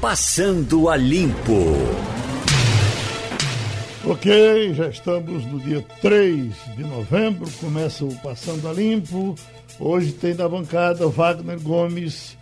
[0.00, 1.76] Passando a Limpo.
[4.06, 9.34] Ok, já estamos no dia 3 de novembro, começa o Passando a Limpo.
[9.78, 12.34] Hoje tem na bancada Wagner Gomes,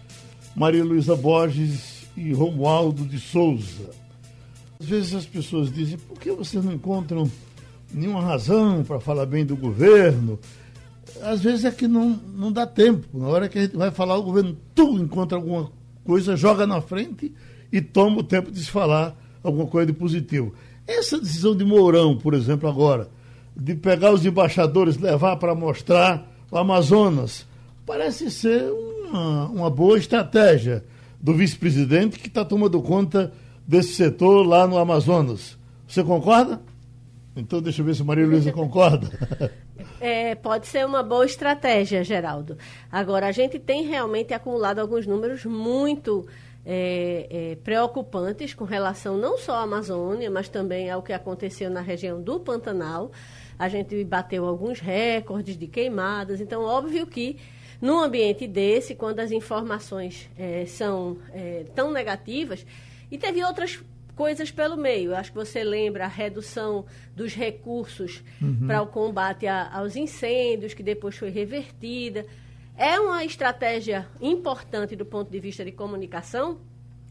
[0.55, 3.91] Maria Luísa Borges e Romualdo de Souza.
[4.79, 7.29] Às vezes as pessoas dizem, por que vocês não encontram
[7.93, 10.39] nenhuma razão para falar bem do governo?
[11.23, 13.19] Às vezes é que não, não dá tempo.
[13.19, 15.77] Na hora que a gente vai falar, o governo tudo encontra alguma
[16.09, 17.31] coisa, joga na frente
[17.71, 20.55] e toma o tempo de se falar alguma coisa de positivo.
[20.87, 23.11] Essa decisão de Mourão, por exemplo, agora,
[23.55, 27.47] de pegar os embaixadores, levar para mostrar o Amazonas,
[27.85, 30.83] parece ser uma, uma boa estratégia
[31.21, 33.31] do vice-presidente que está tomando conta
[33.67, 35.59] desse setor lá no Amazonas.
[35.87, 36.59] Você concorda?
[37.37, 39.11] Então deixa eu ver se Maria Luísa concorda.
[40.01, 42.57] É, pode ser uma boa estratégia, Geraldo.
[42.91, 46.27] Agora, a gente tem realmente acumulado alguns números muito
[46.65, 51.81] é, é, preocupantes com relação não só à Amazônia, mas também ao que aconteceu na
[51.81, 53.11] região do Pantanal.
[53.59, 57.37] A gente bateu alguns recordes de queimadas, então, óbvio que
[57.81, 62.65] num ambiente desse, quando as informações é, são é, tão negativas,
[63.11, 63.81] e teve outras
[64.19, 65.15] coisas pelo meio.
[65.15, 68.67] Acho que você lembra a redução dos recursos uhum.
[68.67, 72.27] para o combate a, aos incêndios, que depois foi revertida.
[72.77, 76.59] É uma estratégia importante do ponto de vista de comunicação,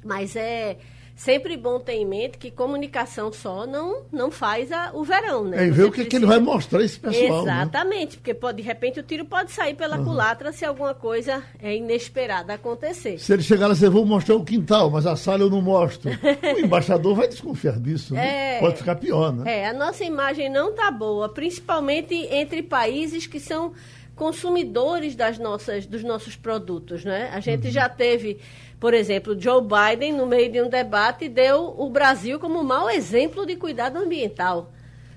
[0.03, 0.79] mas é
[1.17, 5.63] sempre bom ter em mente que comunicação só não, não faz a, o verão, né?
[5.63, 6.09] É, e ver o que, precisa...
[6.09, 7.43] que ele vai mostrar esse pessoal.
[7.43, 7.53] Né?
[7.53, 8.17] Exatamente, né?
[8.17, 10.05] porque pode, de repente o tiro pode sair pela uhum.
[10.05, 13.17] culatra se alguma coisa é inesperada acontecer.
[13.17, 16.11] Se ele chegar lá, você vou mostrar o quintal, mas a sala eu não mostro.
[16.55, 18.57] o embaixador vai desconfiar disso, né?
[18.57, 19.61] É, pode ficar pior, né?
[19.61, 23.73] É, a nossa imagem não está boa, principalmente entre países que são
[24.17, 27.05] consumidores das nossas, dos nossos produtos.
[27.05, 27.29] Né?
[27.31, 27.71] A gente uhum.
[27.71, 28.39] já teve,
[28.79, 33.45] por exemplo, Joe Biden, no meio de um debate, deu o Brasil como mau exemplo
[33.45, 34.71] de cuidado ambiental.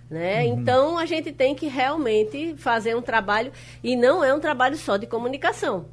[0.09, 0.45] Né?
[0.45, 0.61] Uhum.
[0.61, 3.53] Então, a gente tem que realmente fazer um trabalho,
[3.85, 5.87] e não é um trabalho só de comunicação.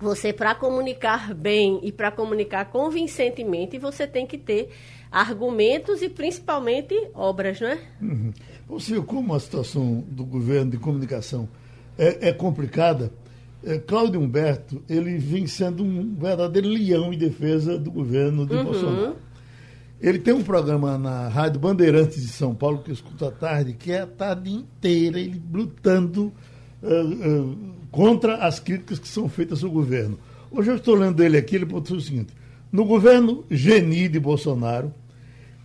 [0.00, 4.70] Você, para comunicar bem e para comunicar convincentemente, você tem que ter
[5.12, 7.78] argumentos e principalmente obras, não é?
[8.00, 8.32] Uhum.
[8.68, 11.48] Você como a situação do governo de comunicação
[11.96, 13.12] é, é complicada.
[13.64, 18.64] É, Cláudio Humberto, ele vem sendo um verdadeiro leão em defesa do governo de uhum.
[18.64, 19.16] Bolsonaro.
[20.00, 23.72] Ele tem um programa na Rádio Bandeirantes de São Paulo, que eu escuto à tarde,
[23.74, 26.32] que é a tarde inteira ele lutando
[26.82, 27.58] uh, uh,
[27.88, 30.18] contra as críticas que são feitas ao governo.
[30.50, 32.34] Hoje eu estou lendo ele aqui, ele botou o seguinte:
[32.72, 34.92] no governo Geni de Bolsonaro,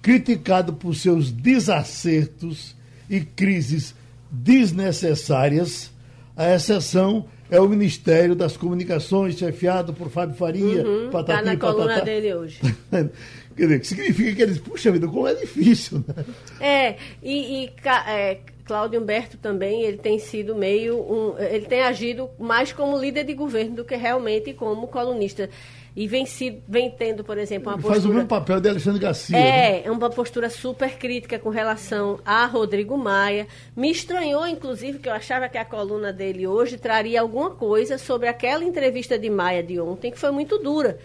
[0.03, 2.75] criticado por seus desacertos
[3.09, 3.95] e crises
[4.29, 5.91] desnecessárias,
[6.35, 10.85] a exceção é o Ministério das Comunicações, chefiado por Fábio Faria.
[10.85, 12.59] Uhum, tá na coluna dele hoje.
[13.57, 16.25] Quer dizer, que significa que eles, puxa vida, como é difícil, né?
[16.59, 17.71] É, e, e
[18.07, 23.23] é, Cláudio Humberto também, ele tem sido meio, um, ele tem agido mais como líder
[23.23, 25.49] de governo do que realmente como colunista
[25.97, 28.01] e vem, sido, vem tendo, por exemplo, uma Ele postura...
[28.01, 29.35] Faz o mesmo papel de Alexandre Garcia.
[29.35, 29.81] É, né?
[29.83, 33.47] é uma postura super crítica com relação a Rodrigo Maia.
[33.75, 38.27] Me estranhou, inclusive, que eu achava que a coluna dele hoje traria alguma coisa sobre
[38.27, 40.99] aquela entrevista de Maia de ontem, que foi muito dura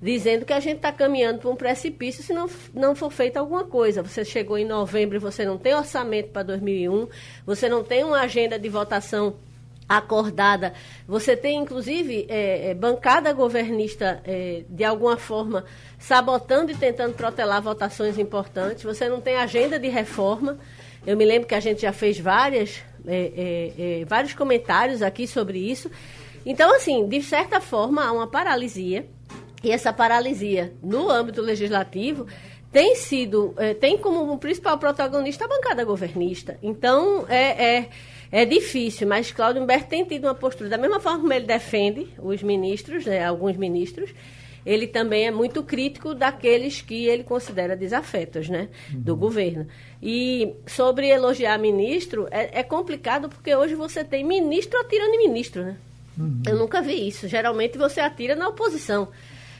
[0.00, 3.64] dizendo que a gente está caminhando para um precipício se não, não for feita alguma
[3.64, 4.00] coisa.
[4.00, 7.08] Você chegou em novembro e você não tem orçamento para 2001,
[7.44, 9.34] você não tem uma agenda de votação
[9.88, 10.74] acordada.
[11.06, 15.64] Você tem, inclusive, é, é, bancada governista, é, de alguma forma,
[15.98, 18.84] sabotando e tentando protelar votações importantes.
[18.84, 20.58] Você não tem agenda de reforma.
[21.06, 25.26] Eu me lembro que a gente já fez várias, é, é, é, vários comentários aqui
[25.26, 25.90] sobre isso.
[26.44, 29.06] Então, assim, de certa forma, há uma paralisia.
[29.64, 32.26] E essa paralisia, no âmbito legislativo,
[32.70, 36.56] tem sido, tem como principal protagonista a bancada governista.
[36.62, 37.88] Então, é
[38.30, 42.08] é difícil, mas Cláudio Humberto tem tido uma postura, da mesma forma como ele defende
[42.18, 44.10] os ministros, né, alguns ministros,
[44.66, 49.00] ele também é muito crítico daqueles que ele considera desafetos né, uhum.
[49.00, 49.66] do governo.
[50.02, 55.64] E sobre elogiar ministro, é, é, complicado porque hoje você tem ministro atirando em ministro.
[55.64, 55.76] Né?
[56.18, 56.42] Uhum.
[56.46, 57.26] Eu nunca vi isso.
[57.26, 59.08] Geralmente você atira na oposição.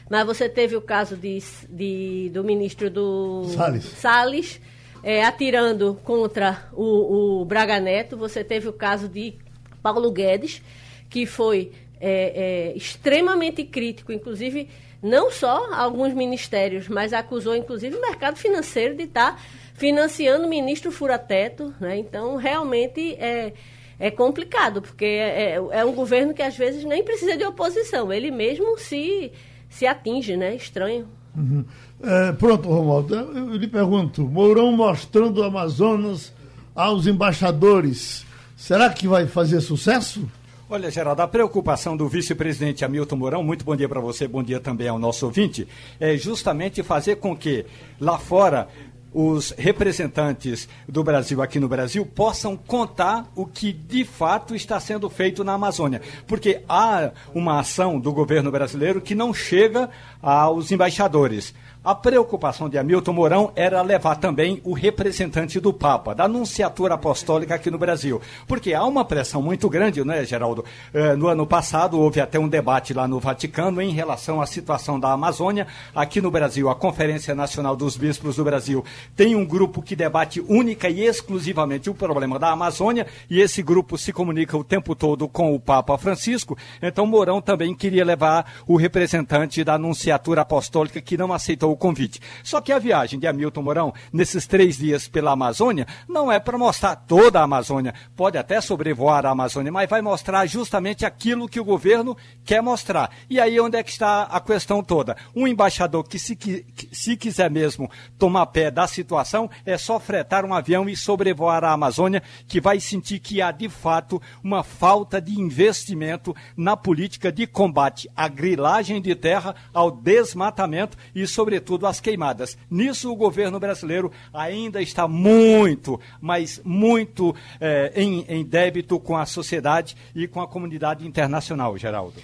[0.09, 1.39] Mas você teve o caso de,
[1.69, 3.83] de do ministro do Salles.
[3.85, 4.61] Salles
[5.03, 8.17] é, atirando contra o, o, Braga Neto.
[8.17, 9.33] Você teve o caso de
[9.81, 10.61] Paulo Guedes,
[11.09, 14.69] que foi é, é, extremamente crítico, inclusive
[15.01, 19.41] não só alguns ministérios, mas acusou inclusive o mercado financeiro de estar tá
[19.75, 21.73] financiando o ministro furateto.
[21.79, 21.97] Né?
[21.97, 23.53] Então, realmente é,
[23.97, 28.31] é complicado, porque é, é um governo que às vezes nem precisa de oposição, ele
[28.31, 29.31] mesmo se,
[29.69, 30.55] se atinge, né?
[30.55, 31.07] Estranho.
[31.35, 31.65] Uhum.
[32.01, 36.31] É, pronto, Romualdo, eu lhe pergunto, Mourão mostrando o Amazonas
[36.73, 38.25] aos embaixadores,
[38.55, 40.25] será que vai fazer sucesso?
[40.69, 44.61] Olha, Geraldo, a preocupação do vice-presidente Hamilton Mourão, muito bom dia para você, bom dia
[44.61, 45.67] também ao nosso ouvinte,
[45.99, 47.65] é justamente fazer com que
[47.99, 48.69] lá fora
[49.13, 55.09] os representantes do Brasil aqui no Brasil possam contar o que de fato está sendo
[55.09, 56.01] feito na Amazônia.
[56.27, 59.89] Porque há uma ação do governo brasileiro que não chega
[60.21, 61.53] aos embaixadores.
[61.81, 67.55] A preocupação de Hamilton Mourão era levar também o representante do Papa, da Anunciatura Apostólica
[67.55, 68.21] aqui no Brasil.
[68.45, 70.65] Porque há uma pressão muito grande, né, Geraldo?
[70.93, 74.99] Eh, no ano passado houve até um debate lá no Vaticano em relação à situação
[74.99, 75.67] da Amazônia.
[75.95, 78.83] Aqui no Brasil, a Conferência Nacional dos Bispos do Brasil
[79.15, 83.97] tem um grupo que debate única e exclusivamente o problema da Amazônia, e esse grupo
[83.97, 86.57] se comunica o tempo todo com o Papa Francisco.
[86.81, 92.21] Então, Mourão também queria levar o representante da Anunciatura Apostólica que não aceitou o convite.
[92.43, 96.57] Só que a viagem de Hamilton Mourão, nesses três dias pela Amazônia, não é para
[96.57, 97.93] mostrar toda a Amazônia.
[98.15, 103.11] Pode até sobrevoar a Amazônia, mas vai mostrar justamente aquilo que o governo quer mostrar.
[103.29, 105.15] E aí onde é que está a questão toda?
[105.35, 110.45] Um embaixador que se, que, se quiser mesmo tomar pé da situação, é só fretar
[110.45, 115.21] um avião e sobrevoar a Amazônia, que vai sentir que há de fato uma falta
[115.21, 121.85] de investimento na política de combate à grilagem de terra, ao desmatamento e, sobretudo, sobretudo
[121.85, 122.57] as queimadas.
[122.69, 129.25] Nisso o governo brasileiro ainda está muito, mas muito eh, em, em débito com a
[129.25, 132.15] sociedade e com a comunidade internacional, Geraldo.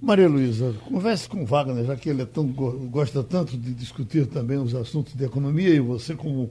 [0.00, 4.58] Maria Luísa, converse com Wagner, já que ele é tão, gosta tanto de discutir também
[4.58, 6.50] os assuntos de economia, e você, como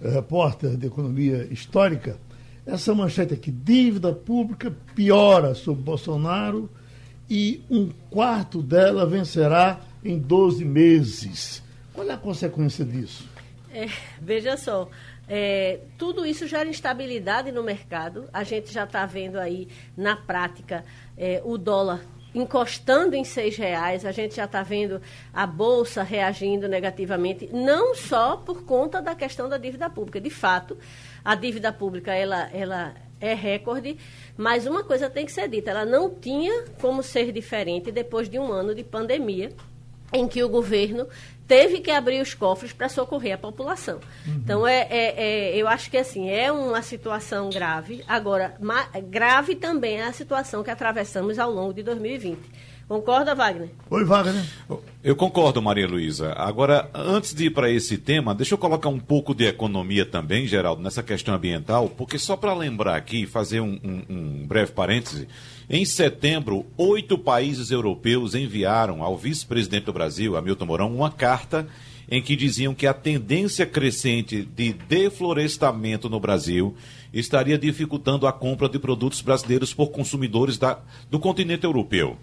[0.00, 2.16] eh, repórter de economia histórica,
[2.64, 6.68] essa manchete aqui, dívida pública piora sob Bolsonaro
[7.28, 11.65] e um quarto dela vencerá em 12 meses.
[11.96, 13.26] Qual é a consequência disso?
[13.72, 13.88] É,
[14.20, 14.86] veja só,
[15.26, 18.28] é, tudo isso gera instabilidade no mercado.
[18.34, 19.66] A gente já está vendo aí
[19.96, 20.84] na prática
[21.16, 22.02] é, o dólar
[22.34, 24.04] encostando em seis reais.
[24.04, 25.00] A gente já está vendo
[25.32, 30.20] a bolsa reagindo negativamente, não só por conta da questão da dívida pública.
[30.20, 30.76] De fato,
[31.24, 33.96] a dívida pública ela, ela é recorde,
[34.36, 38.38] mas uma coisa tem que ser dita: ela não tinha como ser diferente depois de
[38.38, 39.50] um ano de pandemia
[40.12, 41.08] em que o governo
[41.46, 44.00] teve que abrir os cofres para socorrer a população.
[44.26, 44.34] Uhum.
[44.44, 48.04] Então, é, é, é, eu acho que assim, é uma situação grave.
[48.06, 48.56] Agora,
[49.08, 52.38] grave também é a situação que atravessamos ao longo de 2020.
[52.88, 53.68] Concorda, Wagner?
[53.90, 54.44] Oi, Wagner.
[55.02, 56.32] Eu concordo, Maria Luísa.
[56.34, 60.46] Agora, antes de ir para esse tema, deixa eu colocar um pouco de economia também,
[60.46, 65.26] Geraldo, nessa questão ambiental, porque só para lembrar aqui, fazer um, um, um breve parêntese,
[65.68, 71.66] em setembro, oito países europeus enviaram ao vice-presidente do Brasil, Hamilton Mourão, uma carta
[72.08, 76.76] em que diziam que a tendência crescente de deflorestamento no Brasil
[77.12, 80.78] estaria dificultando a compra de produtos brasileiros por consumidores da,
[81.10, 82.16] do continente europeu.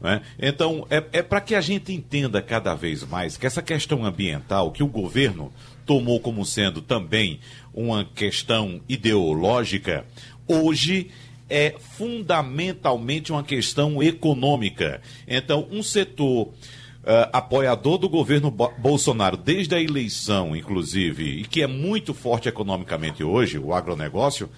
[0.00, 0.20] Né?
[0.38, 4.72] Então, é, é para que a gente entenda cada vez mais que essa questão ambiental,
[4.72, 5.52] que o governo
[5.86, 7.40] tomou como sendo também
[7.72, 10.04] uma questão ideológica,
[10.46, 11.10] hoje
[11.50, 15.02] é fundamentalmente uma questão econômica.
[15.26, 16.52] Então, um setor
[17.00, 23.24] Uh, apoiador do governo Bolsonaro desde a eleição, inclusive, e que é muito forte economicamente
[23.24, 24.50] hoje, o agronegócio,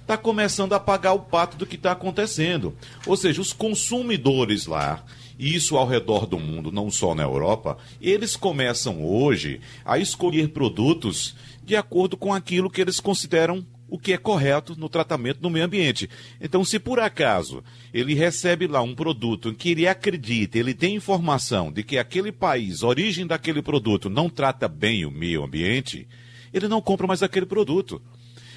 [0.00, 2.72] está começando a pagar o pato do que está acontecendo.
[3.04, 5.04] Ou seja, os consumidores lá,
[5.36, 10.50] e isso ao redor do mundo, não só na Europa, eles começam hoje a escolher
[10.50, 11.34] produtos
[11.64, 15.64] de acordo com aquilo que eles consideram o que é correto no tratamento do meio
[15.64, 16.08] ambiente.
[16.40, 20.94] Então, se por acaso ele recebe lá um produto em que ele acredita, ele tem
[20.94, 26.06] informação de que aquele país, origem daquele produto, não trata bem o meio ambiente,
[26.52, 28.00] ele não compra mais aquele produto.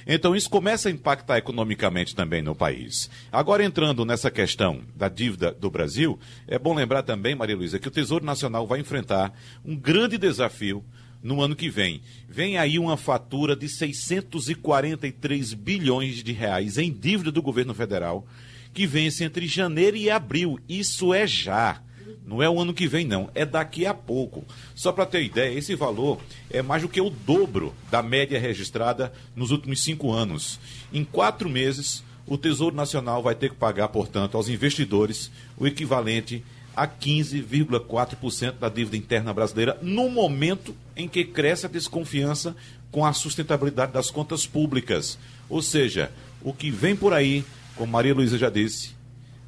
[0.06, 3.10] Então, isso começa a impactar economicamente também no país.
[3.32, 7.88] Agora, entrando nessa questão da dívida do Brasil, é bom lembrar também, Maria Luísa, que
[7.88, 9.32] o Tesouro Nacional vai enfrentar
[9.64, 10.84] um grande desafio
[11.22, 12.01] no ano que vem.
[12.28, 18.25] Vem aí uma fatura de 643 bilhões de reais em dívida do governo federal,
[18.74, 20.60] que vence entre janeiro e abril.
[20.68, 21.82] Isso é já.
[22.25, 23.30] Não é o ano que vem, não.
[23.36, 24.46] É daqui a pouco.
[24.75, 29.12] Só para ter ideia, esse valor é mais do que o dobro da média registrada
[29.36, 30.60] nos últimos cinco anos.
[30.94, 36.44] Em quatro meses, o Tesouro Nacional vai ter que pagar, portanto, aos investidores o equivalente
[36.75, 42.56] a 15,4% da dívida interna brasileira, no momento em que cresce a desconfiança
[42.92, 45.18] com a sustentabilidade das contas públicas.
[45.50, 46.12] Ou seja,
[46.42, 47.44] o que vem por aí,
[47.75, 48.96] como Maria Luísa já disse,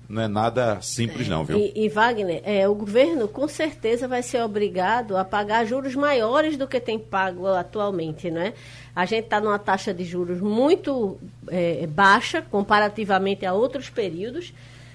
[0.07, 1.57] não é nada simples, não, viu?
[1.57, 6.57] E, e Wagner, é, o governo com certeza vai ser obrigado a pagar juros maiores
[6.57, 8.53] do que tem pago atualmente, né?
[8.95, 14.53] A gente está numa taxa de juros muito é, baixa comparativamente a outros períodos,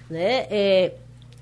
[0.08, 0.47] né?
[0.50, 0.92] É,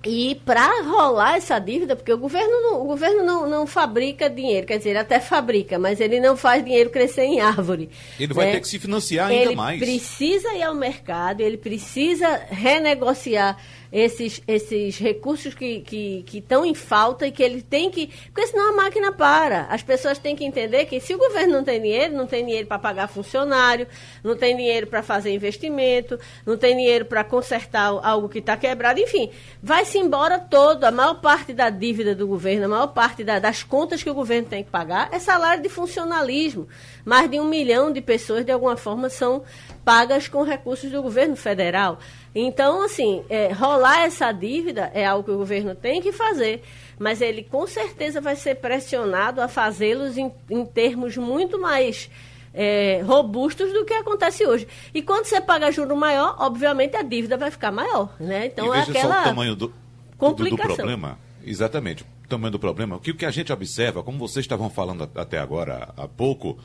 [0.07, 4.67] e para rolar essa dívida, porque o governo, não, o governo não, não fabrica dinheiro,
[4.67, 7.91] quer dizer, ele até fabrica, mas ele não faz dinheiro crescer em árvore.
[8.19, 8.53] Ele vai né?
[8.53, 9.83] ter que se financiar ainda ele mais.
[9.83, 13.57] Ele precisa ir ao mercado, ele precisa renegociar
[13.93, 15.85] esses, esses recursos que
[16.33, 18.09] estão que, que em falta e que ele tem que.
[18.27, 19.63] Porque senão a máquina para.
[19.71, 22.67] As pessoas têm que entender que se o governo não tem dinheiro, não tem dinheiro
[22.67, 23.87] para pagar funcionário,
[24.23, 29.01] não tem dinheiro para fazer investimento, não tem dinheiro para consertar algo que está quebrado,
[29.01, 29.31] enfim,
[29.63, 30.85] vai-se embora todo.
[30.85, 34.15] A maior parte da dívida do governo, a maior parte da, das contas que o
[34.15, 36.69] governo tem que pagar é salário de funcionalismo.
[37.05, 39.43] Mais de um milhão de pessoas, de alguma forma, são
[39.87, 42.01] pagas com recursos do governo federal.
[42.35, 46.65] Então, assim, é, rolar essa dívida é algo que o governo tem que fazer,
[46.99, 52.11] mas ele com certeza vai ser pressionado a fazê-los em, em, termos muito mais
[52.53, 54.67] é, robustos do que acontece hoje.
[54.93, 58.47] E quando você paga juro maior, obviamente a dívida vai ficar maior, né?
[58.47, 59.73] Então é aquela só o tamanho do,
[60.19, 60.67] complicação.
[60.67, 61.19] do, do problema.
[61.45, 62.97] Exatamente, o tamanho do problema.
[62.97, 66.59] O que, o que a gente observa, como vocês estavam falando até agora há pouco,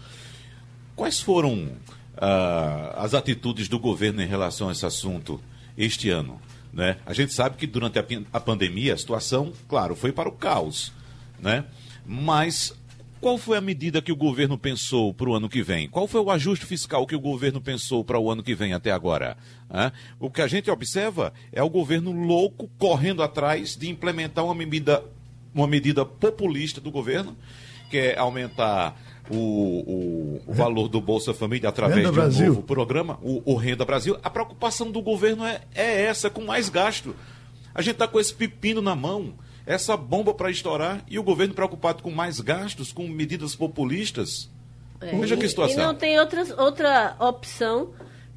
[0.96, 1.70] quais foram
[2.96, 5.42] as atitudes do governo em relação a esse assunto?
[5.78, 6.42] este ano.
[6.74, 6.98] Né?
[7.06, 10.92] A gente sabe que durante a, a pandemia a situação, claro, foi para o caos.
[11.40, 11.66] Né?
[12.06, 12.74] Mas
[13.20, 15.90] qual foi a medida que o governo pensou para o ano que vem?
[15.90, 18.92] Qual foi o ajuste fiscal que o governo pensou para o ano que vem até
[18.92, 19.38] agora?
[20.20, 25.04] O que a gente observa é o governo louco correndo atrás de implementar uma medida,
[25.54, 27.38] uma medida populista do governo,
[27.90, 29.00] que é aumentar
[29.32, 32.48] o, o, o valor do Bolsa Família através Renda de um Brasil.
[32.48, 34.18] novo programa, o, o, Renda Brasil.
[34.24, 37.16] A preocupação do governo é, é essa, com mais gasto.
[37.74, 39.34] A gente está com esse pepino na mão,
[39.66, 44.50] essa bomba para estourar, e o governo preocupado com mais gastos, com medidas populistas.
[45.00, 45.82] É, Veja que situação.
[45.82, 47.92] E não tem outra, outra opção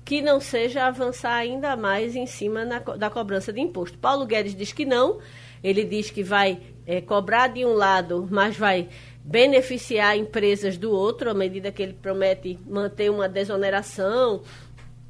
[0.05, 3.99] que não seja avançar ainda mais em cima na, da cobrança de imposto.
[3.99, 5.19] Paulo Guedes diz que não,
[5.63, 8.89] ele diz que vai é, cobrar de um lado, mas vai
[9.25, 14.43] beneficiar empresas do outro, à medida que ele promete manter uma desoneração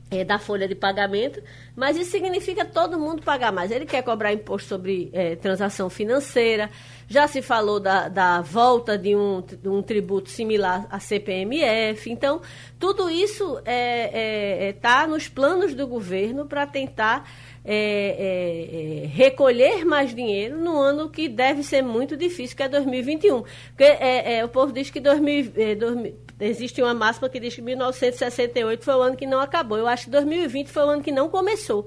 [0.08, 1.42] é, da folha de pagamento,
[1.74, 3.72] mas isso significa todo mundo pagar mais.
[3.72, 6.70] Ele quer cobrar imposto sobre é, transação financeira,
[7.08, 12.08] já se falou da, da volta de um, de um tributo similar à CPMF.
[12.08, 12.40] Então,
[12.78, 17.28] tudo isso está é, é, é tá nos planos do governo para tentar
[17.64, 22.68] é, é, é, recolher mais dinheiro no ano que deve ser muito difícil, que é
[22.68, 23.42] 2021.
[23.68, 27.54] Porque é, é, o povo diz que 2000, 2000, é, existe uma máxima que diz
[27.54, 29.78] que 1968 foi o ano que não acabou.
[29.78, 31.86] Eu acho que 2020 foi o ano que não começou.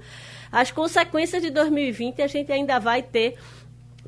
[0.52, 3.36] As consequências de 2020 a gente ainda vai ter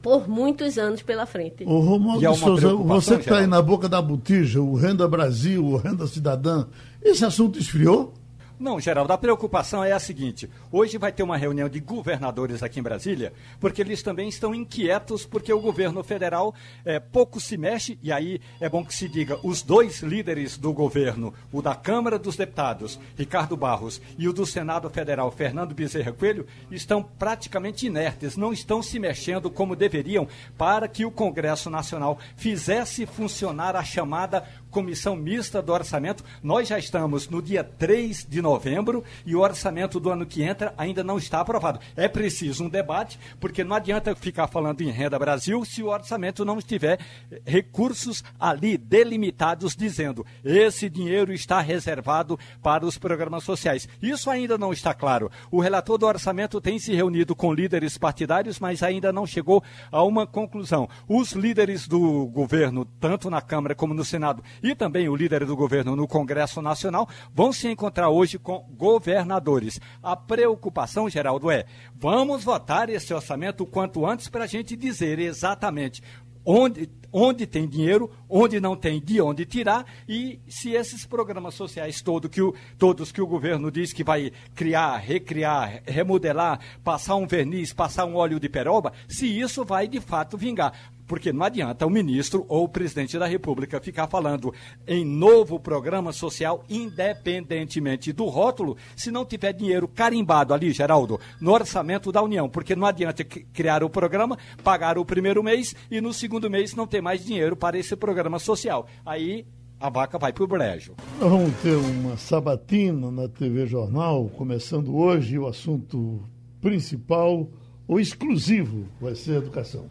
[0.02, 1.66] por muitos anos pela frente.
[1.66, 5.78] O Romualdo Souza, você que está aí na boca da botija, o Renda Brasil, o
[5.78, 6.66] Renda Cidadã,
[7.04, 8.14] esse assunto esfriou?
[8.60, 12.82] Não, Geraldo, a preocupação é a seguinte: hoje vai ter uma reunião de governadores aqui
[12.82, 17.98] em Brasília, porque eles também estão inquietos, porque o governo federal é, pouco se mexe,
[18.04, 22.20] e aí é bom que se diga: os dois líderes do governo, o da Câmara
[22.20, 28.36] dos Deputados, Ricardo Barros, e o do Senado Federal, Fernando Bezerra Coelho, estão praticamente inertes,
[28.36, 34.46] não estão se mexendo como deveriam para que o Congresso Nacional fizesse funcionar a chamada
[34.70, 36.24] Comissão Mista do Orçamento.
[36.42, 40.74] Nós já estamos no dia 3 de novembro e o orçamento do ano que entra
[40.78, 41.80] ainda não está aprovado.
[41.96, 46.46] É preciso um debate, porque não adianta ficar falando em renda Brasil se o orçamento
[46.46, 47.00] não estiver
[47.46, 53.88] recursos ali delimitados dizendo esse dinheiro está reservado para os programas sociais.
[54.02, 55.32] Isso ainda não está claro.
[55.52, 60.04] O relator do orçamento tem se reunido com líderes partidários, mas ainda não chegou a
[60.04, 60.90] uma conclusão.
[61.08, 65.56] Os líderes do governo, tanto na Câmara como no Senado, e também o líder do
[65.56, 69.80] governo no Congresso Nacional vão se encontrar hoje com governadores.
[70.02, 75.20] A preocupação, Geraldo, é: vamos votar esse orçamento o quanto antes para a gente dizer
[75.20, 76.02] exatamente
[76.46, 82.02] onde, onde tem dinheiro, onde não tem, de onde tirar, e se esses programas sociais
[82.02, 87.28] todo que o, todos que o governo diz que vai criar, recriar, remodelar, passar um
[87.28, 90.74] verniz, passar um óleo de peroba, se isso vai de fato vingar.
[91.10, 94.54] Porque não adianta o ministro ou o presidente da República ficar falando
[94.88, 101.52] em novo programa social, independentemente do rótulo, se não tiver dinheiro carimbado ali, Geraldo, no
[101.52, 102.48] orçamento da União.
[102.48, 106.86] Porque não adianta criar o programa, pagar o primeiro mês e no segundo mês não
[106.86, 108.86] ter mais dinheiro para esse programa social.
[109.04, 109.48] Aí
[109.80, 110.94] a vaca vai para o brejo.
[111.20, 116.22] Nós vamos ter uma sabatina na TV Jornal, começando hoje, o assunto
[116.62, 117.50] principal
[117.88, 119.90] ou exclusivo vai ser educação.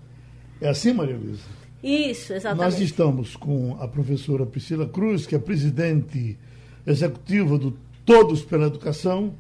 [0.61, 1.45] É assim, Maria Luísa?
[1.83, 2.65] Isso, exatamente.
[2.65, 6.37] Nós estamos com a professora Priscila Cruz, que é presidente
[6.87, 9.35] executiva do Todos pela Educação,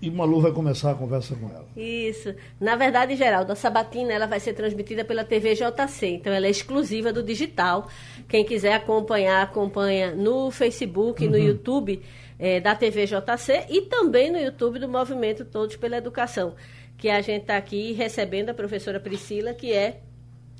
[0.00, 1.66] e Malu vai começar a conversa com ela.
[1.76, 2.34] Isso.
[2.60, 6.50] Na verdade, Geraldo, a sabatina ela vai ser transmitida pela TV JC, então ela é
[6.50, 7.88] exclusiva do digital.
[8.28, 11.30] Quem quiser acompanhar, acompanha no Facebook, uhum.
[11.30, 12.02] no YouTube
[12.36, 16.54] é, da TV JC e também no YouTube do Movimento Todos pela Educação,
[16.98, 20.00] que a gente está aqui recebendo a professora Priscila, que é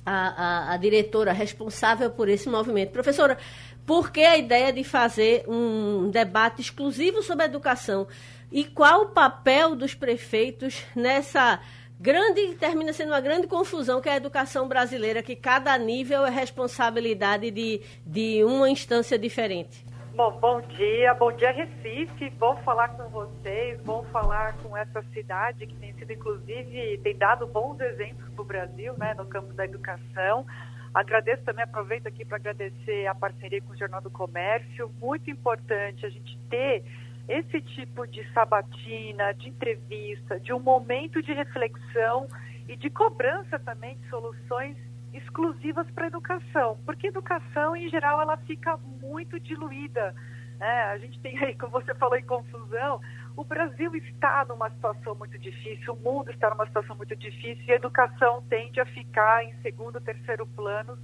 [0.05, 2.91] a, a, a diretora responsável por esse movimento.
[2.91, 3.37] Professora,
[3.85, 8.07] por que a ideia de fazer um debate exclusivo sobre a educação?
[8.51, 11.59] E qual o papel dos prefeitos nessa
[11.99, 16.29] grande, termina sendo uma grande confusão que é a educação brasileira, que cada nível é
[16.29, 19.85] responsabilidade de, de uma instância diferente?
[20.15, 25.65] Bom, bom dia, bom dia Recife, bom falar com vocês, bom falar com essa cidade
[25.65, 29.65] que tem sido inclusive, tem dado bons exemplos para o Brasil, né, no campo da
[29.65, 30.45] educação.
[30.93, 36.05] Agradeço também, aproveito aqui para agradecer a parceria com o Jornal do Comércio, muito importante
[36.05, 36.83] a gente ter
[37.27, 42.27] esse tipo de sabatina, de entrevista, de um momento de reflexão
[42.69, 44.77] e de cobrança também de soluções
[45.13, 50.13] exclusivas para educação, porque educação em geral ela fica muito diluída.
[50.59, 50.83] Né?
[50.83, 52.99] A gente tem aí, como você falou, em confusão.
[53.35, 57.71] O Brasil está numa situação muito difícil, o mundo está numa situação muito difícil e
[57.71, 60.97] a educação tende a ficar em segundo, terceiro plano.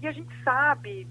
[0.00, 1.06] E a gente sabe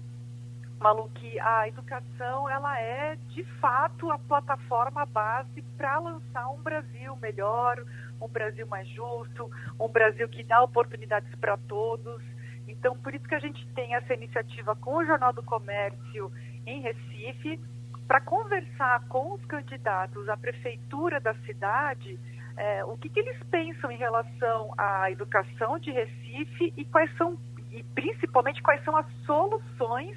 [0.82, 7.16] Malu, que a educação ela é de fato a plataforma base para lançar um Brasil
[7.16, 7.82] melhor,
[8.20, 9.48] um Brasil mais justo,
[9.78, 12.20] um Brasil que dá oportunidades para todos.
[12.66, 16.32] Então, por isso que a gente tem essa iniciativa com o Jornal do Comércio
[16.66, 17.60] em Recife,
[18.08, 22.18] para conversar com os candidatos à prefeitura da cidade,
[22.56, 27.38] é, o que, que eles pensam em relação à educação de Recife e quais são,
[27.70, 30.16] e principalmente quais são as soluções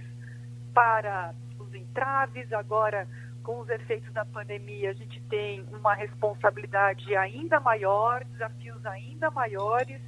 [0.76, 2.52] para os entraves.
[2.54, 3.08] Agora,
[3.42, 10.02] com os efeitos da pandemia, a gente tem uma responsabilidade ainda maior, desafios ainda maiores.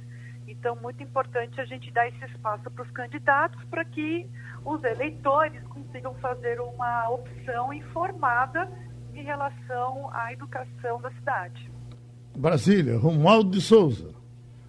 [0.46, 4.28] Então, muito importante a gente dar esse espaço para os candidatos para que
[4.64, 8.70] os eleitores consigam fazer uma opção informada
[9.14, 11.70] em relação à educação da cidade.
[12.36, 14.17] Brasília, Romualdo de Souza.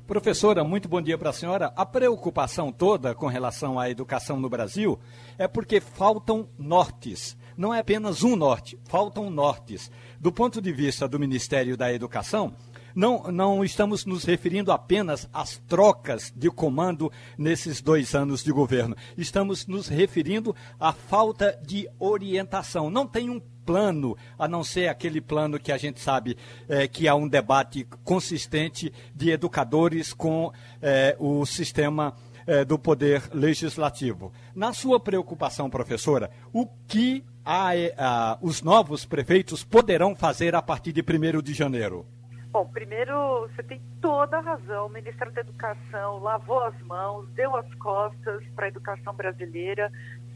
[0.10, 1.72] Professora, muito bom dia para a senhora.
[1.76, 5.00] A preocupação toda com relação à educação no Brasil
[5.38, 7.38] é porque faltam nortes.
[7.56, 9.92] Não é apenas um norte, faltam nortes.
[10.20, 12.56] Do ponto de vista do Ministério da Educação,
[13.00, 18.94] não, não estamos nos referindo apenas às trocas de comando nesses dois anos de governo.
[19.18, 22.90] Estamos nos referindo à falta de orientação.
[22.90, 26.36] Não tem um plano, a não ser aquele plano que a gente sabe
[26.68, 32.14] é, que há um debate consistente de educadores com é, o sistema
[32.46, 34.34] é, do poder legislativo.
[34.54, 40.92] Na sua preocupação, professora, o que a, a, os novos prefeitos poderão fazer a partir
[40.92, 42.06] de 1 de janeiro?
[42.52, 44.88] Bom, primeiro, você tem toda a razão.
[44.88, 49.92] O Ministério da Educação lavou as mãos, deu as costas para a educação brasileira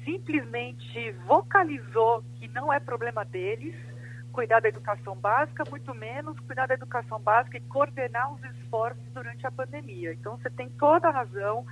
[0.05, 3.75] simplesmente vocalizou que não é problema deles
[4.31, 9.45] cuidar da educação básica, muito menos cuidar da educação básica e coordenar os esforços durante
[9.45, 10.11] a pandemia.
[10.11, 11.63] Então, você tem toda a razão.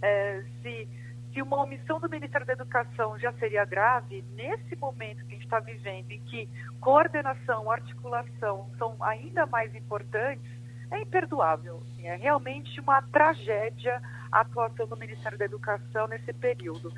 [0.00, 0.88] É, se,
[1.34, 5.44] se uma omissão do Ministério da Educação já seria grave, nesse momento que a gente
[5.44, 6.48] está vivendo, em que
[6.80, 10.46] coordenação, articulação são ainda mais importantes,
[10.92, 11.82] é imperdoável.
[11.82, 16.92] Assim, é realmente uma tragédia a atuação do Ministério da Educação nesse período.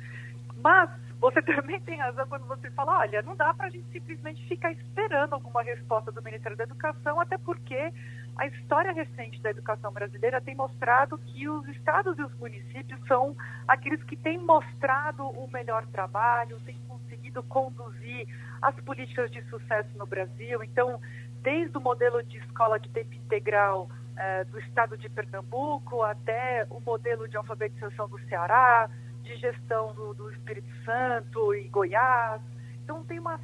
[0.57, 4.47] Mas você também tem razão quando você fala, olha, não dá para a gente simplesmente
[4.47, 7.91] ficar esperando alguma resposta do Ministério da Educação, até porque
[8.37, 13.35] a história recente da educação brasileira tem mostrado que os estados e os municípios são
[13.67, 18.27] aqueles que têm mostrado o melhor trabalho, têm conseguido conduzir
[18.61, 20.63] as políticas de sucesso no Brasil.
[20.63, 21.01] Então,
[21.41, 26.79] desde o modelo de escola de tempo integral eh, do estado de Pernambuco até o
[26.79, 28.89] modelo de alfabetização do Ceará,
[29.23, 32.41] de gestão do, do Espírito Santo e Goiás.
[32.83, 33.39] Então tem uma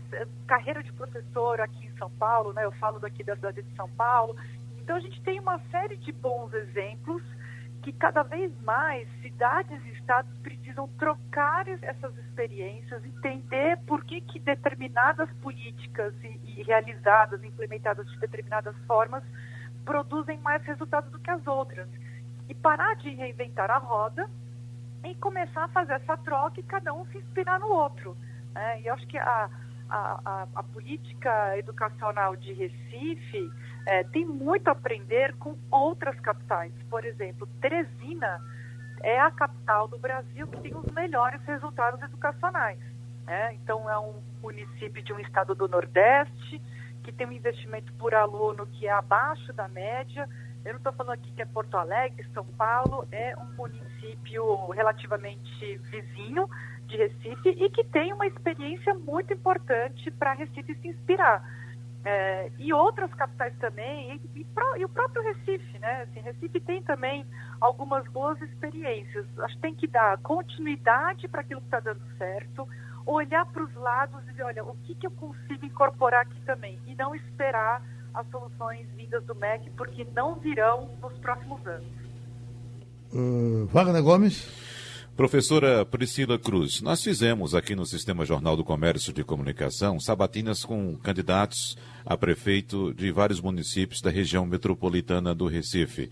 [0.47, 2.63] carreira de professor aqui em São Paulo, né?
[2.63, 4.35] Eu falo daqui da cidade de São Paulo.
[4.83, 7.23] Então a gente tem uma série de bons exemplos
[7.81, 14.39] que cada vez mais cidades e estados precisam trocar essas experiências, entender por que, que
[14.39, 19.23] determinadas políticas e, e realizadas, implementadas de determinadas formas,
[19.85, 21.87] produzem mais resultados do que as outras.
[22.47, 24.29] E parar de reinventar a roda
[25.05, 28.17] e começar a fazer essa troca e cada um se inspirar no outro.
[28.53, 28.81] Né?
[28.81, 29.49] E eu acho que a,
[29.89, 33.51] a, a, a política educacional de Recife
[33.85, 36.71] é, tem muito a aprender com outras capitais.
[36.89, 38.41] Por exemplo, Teresina
[39.01, 42.79] é a capital do Brasil que tem os melhores resultados educacionais.
[43.25, 43.53] Né?
[43.55, 46.61] Então, é um município de um estado do Nordeste
[47.03, 50.27] que tem um investimento por aluno que é abaixo da média.
[50.63, 55.77] Eu não estou falando aqui que é Porto Alegre, São Paulo, é um município relativamente
[55.89, 56.49] vizinho
[56.87, 61.43] de Recife e que tem uma experiência muito importante para Recife se inspirar.
[62.05, 66.01] É, e outras capitais também, e, e, pro, e, o próprio Recife, né?
[66.01, 67.25] Assim, Recife tem também
[67.61, 69.25] algumas boas experiências.
[69.39, 72.67] Acho que tem que dar continuidade para aquilo que está dando certo,
[73.05, 76.77] olhar para os lados e ver, olha, o que, que eu consigo incorporar aqui também,
[76.85, 77.81] e não esperar
[78.13, 81.87] as soluções vindas do MEC, porque não virão nos próximos anos.
[83.13, 84.72] Uh, Wagner Gomes.
[85.15, 90.95] Professora Priscila Cruz, nós fizemos aqui no Sistema Jornal do Comércio de Comunicação sabatinas com
[90.97, 96.09] candidatos a prefeito de vários municípios da região metropolitana do Recife.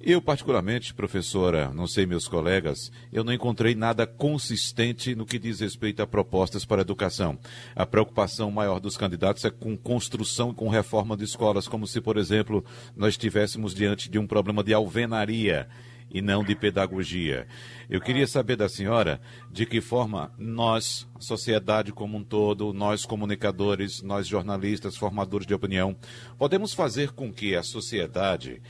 [0.00, 5.58] Eu, particularmente, professora, não sei meus colegas, eu não encontrei nada consistente no que diz
[5.58, 7.36] respeito a propostas para a educação.
[7.74, 12.00] A preocupação maior dos candidatos é com construção e com reforma de escolas, como se,
[12.00, 12.64] por exemplo,
[12.96, 15.68] nós estivéssemos diante de um problema de alvenaria
[16.10, 17.46] e não de pedagogia.
[17.88, 24.02] Eu queria saber da senhora de que forma nós, sociedade como um todo, nós comunicadores,
[24.02, 25.96] nós jornalistas, formadores de opinião,
[26.38, 28.62] podemos fazer com que a sociedade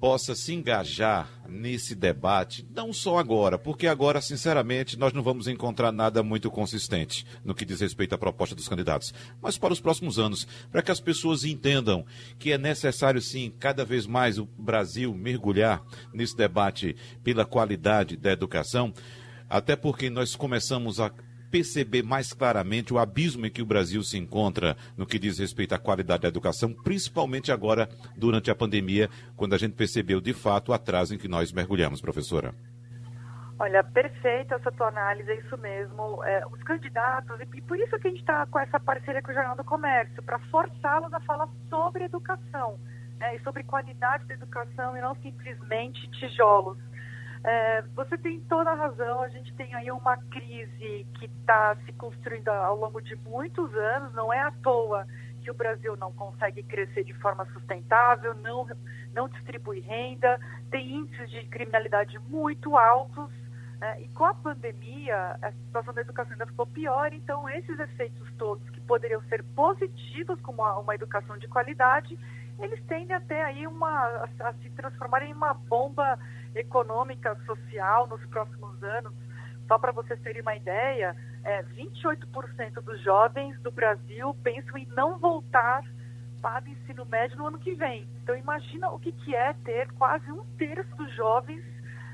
[0.00, 5.92] possa se engajar nesse debate, não só agora, porque agora, sinceramente, nós não vamos encontrar
[5.92, 10.18] nada muito consistente no que diz respeito à proposta dos candidatos, mas para os próximos
[10.18, 12.06] anos, para que as pessoas entendam
[12.38, 15.82] que é necessário, sim, cada vez mais o Brasil mergulhar
[16.14, 18.94] nesse debate pela qualidade da educação,
[19.50, 21.10] até porque nós começamos a
[21.50, 25.74] perceber mais claramente o abismo em que o Brasil se encontra no que diz respeito
[25.74, 30.70] à qualidade da educação, principalmente agora durante a pandemia, quando a gente percebeu de fato
[30.70, 32.54] o atraso em que nós mergulhamos, professora.
[33.58, 36.24] Olha, perfeita essa tua análise, é isso mesmo.
[36.24, 39.34] É, os candidatos, e por isso que a gente está com essa parceria com o
[39.34, 42.80] Jornal do Comércio, para forçá-los a falar sobre educação
[43.18, 46.78] né, e sobre qualidade da educação e não simplesmente tijolos.
[47.42, 51.92] É, você tem toda a razão, a gente tem aí uma crise que está se
[51.92, 55.06] construindo ao longo de muitos anos, não é à toa
[55.40, 58.66] que o Brasil não consegue crescer de forma sustentável, não,
[59.14, 60.38] não distribui renda,
[60.70, 63.30] tem índices de criminalidade muito altos,
[63.80, 68.30] é, e com a pandemia, a situação da educação ainda ficou pior, então esses efeitos
[68.36, 72.18] todos que poderiam ser positivos como uma, uma educação de qualidade,
[72.62, 74.06] eles tendem até aí uma,
[74.40, 76.18] a, se transformar em uma bomba
[76.54, 79.12] econômica, social nos próximos anos.
[79.66, 85.18] Só para vocês terem uma ideia, é, 28% dos jovens do Brasil pensam em não
[85.18, 85.84] voltar
[86.42, 88.08] para o ensino médio no ano que vem.
[88.22, 91.62] Então imagina o que, que é ter quase um terço dos jovens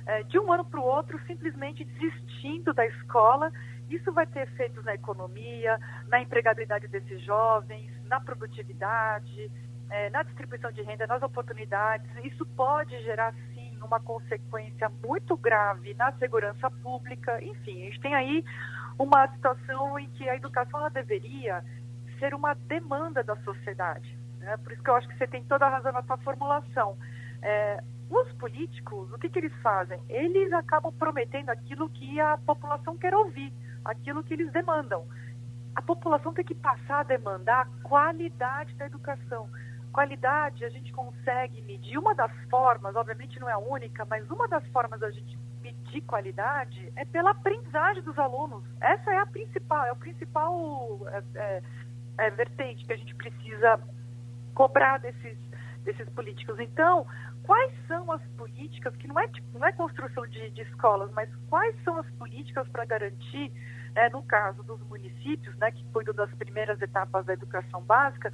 [0.04, 3.50] é, de um ano para o outro simplesmente desistindo da escola.
[3.88, 5.78] Isso vai ter efeitos na economia,
[6.08, 9.50] na empregabilidade desses jovens, na produtividade,
[9.90, 12.08] é, na distribuição de renda, nas oportunidades.
[12.24, 13.34] Isso pode gerar
[13.86, 17.42] uma consequência muito grave na segurança pública.
[17.42, 18.44] Enfim, a gente tem aí
[18.98, 21.64] uma situação em que a educação ela deveria
[22.18, 24.18] ser uma demanda da sociedade.
[24.38, 24.56] Né?
[24.58, 26.98] Por isso que eu acho que você tem toda a razão na sua formulação.
[27.42, 30.00] É, os políticos, o que, que eles fazem?
[30.08, 33.52] Eles acabam prometendo aquilo que a população quer ouvir,
[33.84, 35.06] aquilo que eles demandam.
[35.74, 39.48] A população tem que passar a demandar a qualidade da educação.
[39.96, 41.96] Qualidade a gente consegue medir.
[41.96, 46.02] Uma das formas, obviamente não é a única, mas uma das formas da gente medir
[46.02, 48.62] qualidade é pela aprendizagem dos alunos.
[48.78, 51.62] Essa é a principal, é o principal é, é,
[52.18, 53.80] é, vertente que a gente precisa
[54.52, 55.38] cobrar desses,
[55.82, 56.60] desses políticos.
[56.60, 57.06] Então,
[57.42, 61.74] quais são as políticas, que não é, não é construção de, de escolas, mas quais
[61.84, 63.50] são as políticas para garantir,
[63.94, 68.30] é, no caso dos municípios, né, que cuidam das primeiras etapas da educação básica,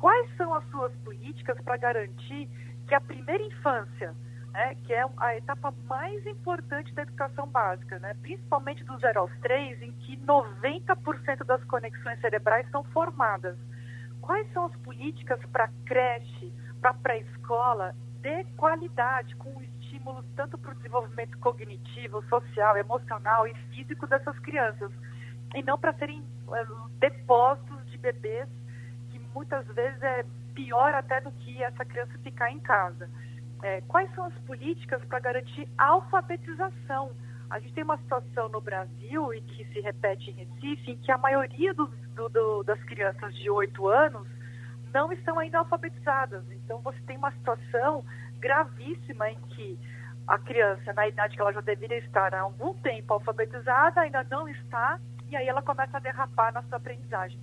[0.00, 2.48] Quais são as suas políticas para garantir
[2.86, 4.14] que a primeira infância,
[4.52, 9.32] né, que é a etapa mais importante da educação básica, né, principalmente do 0 aos
[9.40, 13.56] 3, em que 90% das conexões cerebrais são formadas.
[14.20, 20.74] Quais são as políticas para creche, para pré-escola, de qualidade, com estímulos tanto para o
[20.74, 24.92] desenvolvimento cognitivo, social, emocional e físico dessas crianças,
[25.54, 26.66] e não para serem é,
[26.98, 28.48] depósitos de bebês
[29.36, 33.08] muitas vezes é pior até do que essa criança ficar em casa.
[33.62, 37.12] É, quais são as políticas para garantir alfabetização?
[37.50, 41.12] A gente tem uma situação no Brasil e que se repete em Recife, em que
[41.12, 41.86] a maioria do,
[42.30, 44.26] do, das crianças de 8 anos
[44.92, 46.42] não estão ainda alfabetizadas.
[46.50, 48.02] Então você tem uma situação
[48.38, 49.78] gravíssima em que
[50.26, 54.48] a criança, na idade que ela já deveria estar há algum tempo alfabetizada, ainda não
[54.48, 57.38] está, e aí ela começa a derrapar na sua aprendizagem.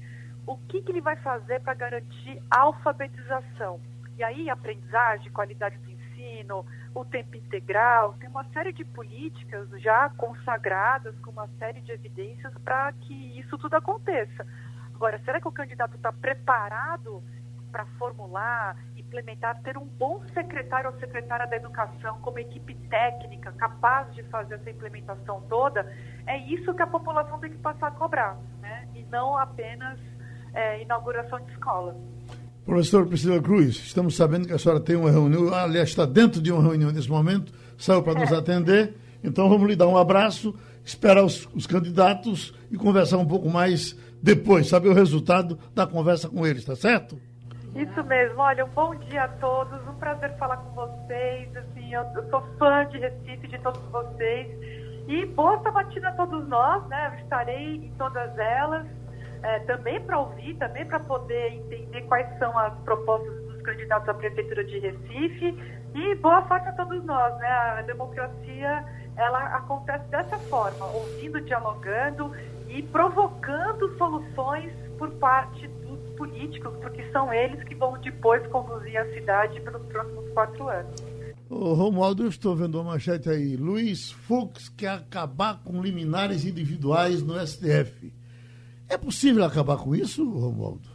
[0.45, 3.79] O que, que ele vai fazer para garantir a alfabetização?
[4.17, 10.09] E aí, aprendizagem, qualidade do ensino, o tempo integral, tem uma série de políticas já
[10.09, 14.45] consagradas, com uma série de evidências para que isso tudo aconteça.
[14.93, 17.23] Agora, será que o candidato está preparado
[17.71, 24.13] para formular, implementar, ter um bom secretário ou secretária da educação como equipe técnica capaz
[24.13, 25.91] de fazer essa implementação toda?
[26.27, 28.87] É isso que a população tem que passar a cobrar, né?
[28.93, 29.99] E não apenas
[30.53, 31.95] é, inauguração de escola.
[32.65, 36.49] Professor Priscila Cruz, estamos sabendo que a senhora tem uma reunião, aliás, está dentro de
[36.51, 38.35] uma reunião nesse momento, saiu para nos é.
[38.37, 43.49] atender, então vamos lhe dar um abraço, esperar os, os, candidatos e conversar um pouco
[43.49, 47.19] mais depois, saber o resultado da conversa com eles, tá certo?
[47.75, 52.03] Isso mesmo, olha, um bom dia a todos, um prazer falar com vocês, assim, eu,
[52.15, 54.47] eu sou fã de Recife, de todos vocês,
[55.09, 58.85] e boa sabatina a todos nós, né, eu estarei em todas elas,
[59.43, 64.13] é, também para ouvir, também para poder entender quais são as propostas dos candidatos à
[64.13, 65.83] Prefeitura de Recife.
[65.93, 67.47] E boa sorte a todos nós, né?
[67.47, 72.31] A democracia, ela acontece dessa forma, ouvindo, dialogando
[72.69, 79.05] e provocando soluções por parte dos políticos, porque são eles que vão depois conduzir a
[79.13, 81.13] cidade pelos próximos quatro anos.
[81.49, 83.55] Romualdo, eu estou vendo uma manchete aí.
[83.55, 88.22] Luiz Fux quer acabar com liminares individuais no STF.
[88.87, 90.89] É possível acabar com isso, Romualdo?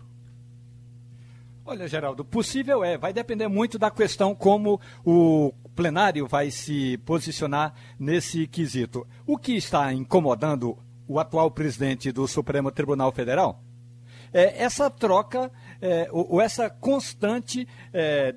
[1.65, 2.97] Olha, Geraldo, possível é.
[2.97, 9.07] Vai depender muito da questão como o plenário vai se posicionar nesse quesito.
[9.27, 13.63] O que está incomodando o atual presidente do Supremo Tribunal Federal
[14.33, 18.33] é essa troca, é, ou, essa constante é,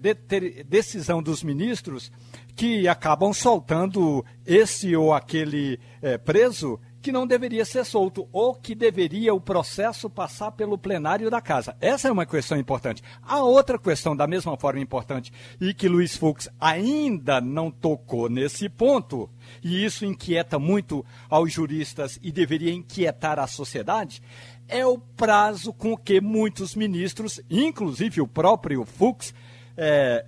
[0.65, 2.11] decisão dos ministros
[2.55, 8.75] que acabam soltando esse ou aquele é, preso que não deveria ser solto ou que
[8.75, 11.75] deveria o processo passar pelo plenário da casa.
[11.81, 13.01] Essa é uma questão importante.
[13.21, 18.69] A outra questão, da mesma forma importante, e que Luiz Fux ainda não tocou nesse
[18.69, 19.29] ponto,
[19.63, 24.21] e isso inquieta muito aos juristas e deveria inquietar a sociedade,
[24.67, 29.33] é o prazo com que muitos ministros, inclusive o próprio Fux,
[29.75, 30.25] é,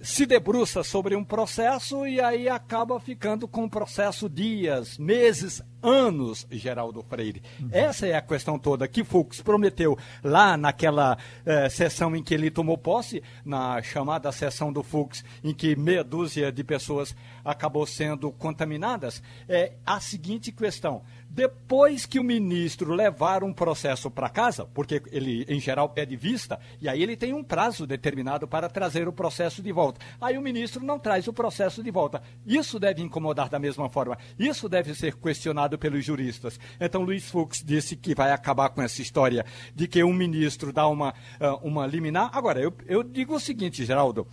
[0.00, 6.46] se debruça sobre um processo e aí acaba ficando com o processo dias, meses, anos,
[6.50, 7.42] Geraldo Freire.
[7.70, 12.50] Essa é a questão toda que Fux prometeu lá naquela eh, sessão em que ele
[12.50, 18.32] tomou posse, na chamada sessão do Fux, em que meia dúzia de pessoas acabou sendo
[18.32, 19.22] contaminadas.
[19.48, 21.02] É a seguinte questão:
[21.36, 26.58] depois que o ministro levar um processo para casa, porque ele, em geral, pede vista,
[26.80, 30.00] e aí ele tem um prazo determinado para trazer o processo de volta.
[30.18, 32.22] Aí o ministro não traz o processo de volta.
[32.46, 34.16] Isso deve incomodar da mesma forma.
[34.38, 36.58] Isso deve ser questionado pelos juristas.
[36.80, 39.44] Então, Luiz Fux disse que vai acabar com essa história
[39.74, 42.30] de que um ministro dá uma, uh, uma liminar.
[42.32, 44.26] Agora, eu, eu digo o seguinte, Geraldo.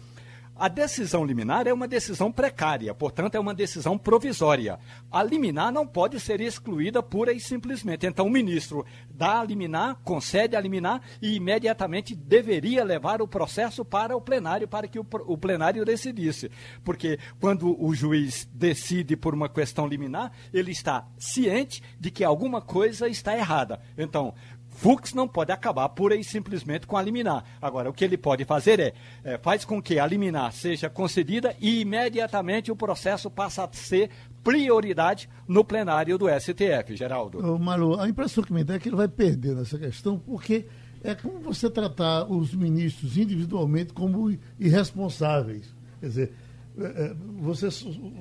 [0.55, 4.77] A decisão liminar é uma decisão precária, portanto, é uma decisão provisória.
[5.11, 8.05] A liminar não pode ser excluída pura e simplesmente.
[8.05, 13.83] Então, o ministro dá a liminar, concede a liminar e imediatamente deveria levar o processo
[13.83, 16.51] para o plenário, para que o, o plenário decidisse.
[16.83, 22.61] Porque quando o juiz decide por uma questão liminar, ele está ciente de que alguma
[22.61, 23.81] coisa está errada.
[23.97, 24.35] Então,
[24.75, 27.43] Fux não pode acabar pura e simplesmente com a liminar.
[27.62, 31.55] Agora, o que ele pode fazer é, é faz com que a liminar seja concedida
[31.59, 34.09] e imediatamente o processo passa a ser
[34.43, 37.39] prioridade no plenário do STF, Geraldo.
[37.39, 40.65] Ô, Malu, a impressão que me dá é que ele vai perder nessa questão, porque
[41.03, 45.73] é como você tratar os ministros individualmente como irresponsáveis.
[45.99, 46.33] Quer dizer,
[46.77, 47.69] é, é, você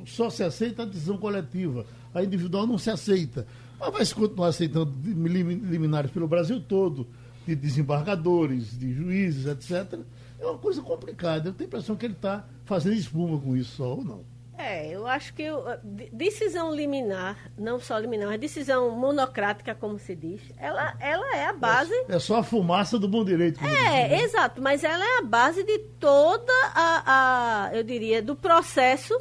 [0.06, 3.46] só se aceita a decisão coletiva, a individual não se aceita.
[3.82, 7.08] Mas vai se continuar aceitando liminares pelo Brasil todo,
[7.44, 9.98] de desembargadores, de juízes, etc.
[10.38, 11.48] É uma coisa complicada.
[11.48, 14.32] Eu tenho a impressão que ele está fazendo espuma com isso só, ou não?
[14.56, 15.44] É, eu acho que
[16.12, 21.52] decisão liminar, não só liminar, mas decisão monocrática, como se diz, ela, ela é a
[21.52, 21.92] base.
[22.08, 23.58] É, é só a fumaça do bom direito.
[23.64, 24.22] É, diz, né?
[24.22, 27.02] exato, mas ela é a base de toda a,
[27.66, 29.18] a, eu diria, do processo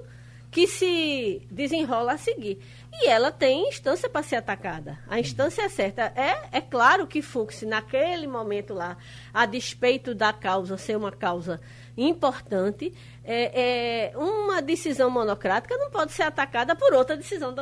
[0.52, 2.60] que se desenrola a seguir.
[2.94, 5.00] E ela tem instância para ser atacada.
[5.08, 6.12] A instância é certa.
[6.16, 8.98] É, é claro que Fux, naquele momento lá,
[9.34, 11.62] a despeito da causa ser uma causa
[11.96, 17.54] importante, é, é, uma decisão monocrática não pode ser atacada por outra decisão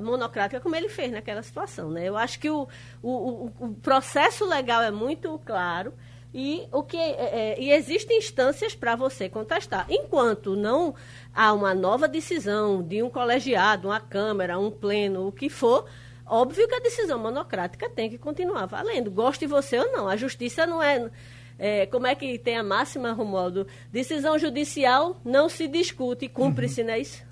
[0.00, 1.90] monocrática, como ele fez naquela situação.
[1.90, 2.04] Né?
[2.04, 2.68] Eu acho que o,
[3.02, 5.92] o, o processo legal é muito claro.
[6.40, 9.86] E, o que, é, é, e existem instâncias para você contestar.
[9.90, 10.94] Enquanto não
[11.34, 15.86] há uma nova decisão de um colegiado, uma Câmara, um pleno, o que for,
[16.24, 20.06] óbvio que a decisão monocrática tem que continuar valendo, goste você ou não.
[20.06, 21.10] A justiça não é.
[21.58, 23.66] é como é que tem a máxima, Romualdo?
[23.90, 26.86] Decisão judicial não se discute, cumpre-se, uhum.
[26.86, 27.27] não é isso?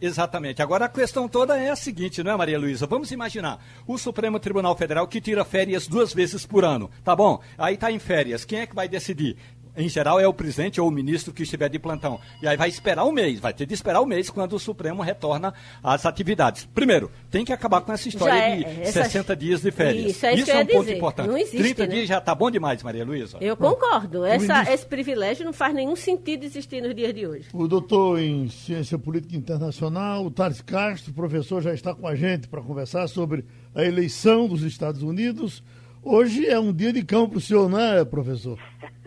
[0.00, 0.62] Exatamente.
[0.62, 2.86] Agora a questão toda é a seguinte, não é, Maria Luísa?
[2.86, 7.40] Vamos imaginar o Supremo Tribunal Federal que tira férias duas vezes por ano, tá bom?
[7.56, 8.44] Aí está em férias.
[8.44, 9.36] Quem é que vai decidir?
[9.78, 12.18] Em geral, é o presidente ou o ministro que estiver de plantão.
[12.42, 15.02] E aí vai esperar um mês, vai ter de esperar um mês quando o Supremo
[15.02, 16.64] retorna às atividades.
[16.74, 19.04] Primeiro, tem que acabar com essa história é, de essa...
[19.04, 20.10] 60 dias de férias.
[20.10, 20.96] Isso, é, isso, isso é um ponto dizer.
[20.96, 21.28] importante.
[21.28, 21.94] Não existe, 30 né?
[21.94, 23.38] dias já está bom demais, Maria Luísa.
[23.40, 24.24] Eu concordo.
[24.24, 27.48] Essa, esse privilégio não faz nenhum sentido existir nos dias de hoje.
[27.52, 32.48] O doutor em Ciência Política Internacional, o Tarso Castro, professor, já está com a gente
[32.48, 35.62] para conversar sobre a eleição dos Estados Unidos.
[36.02, 38.58] Hoje é um dia de cão para o senhor, não é, professor?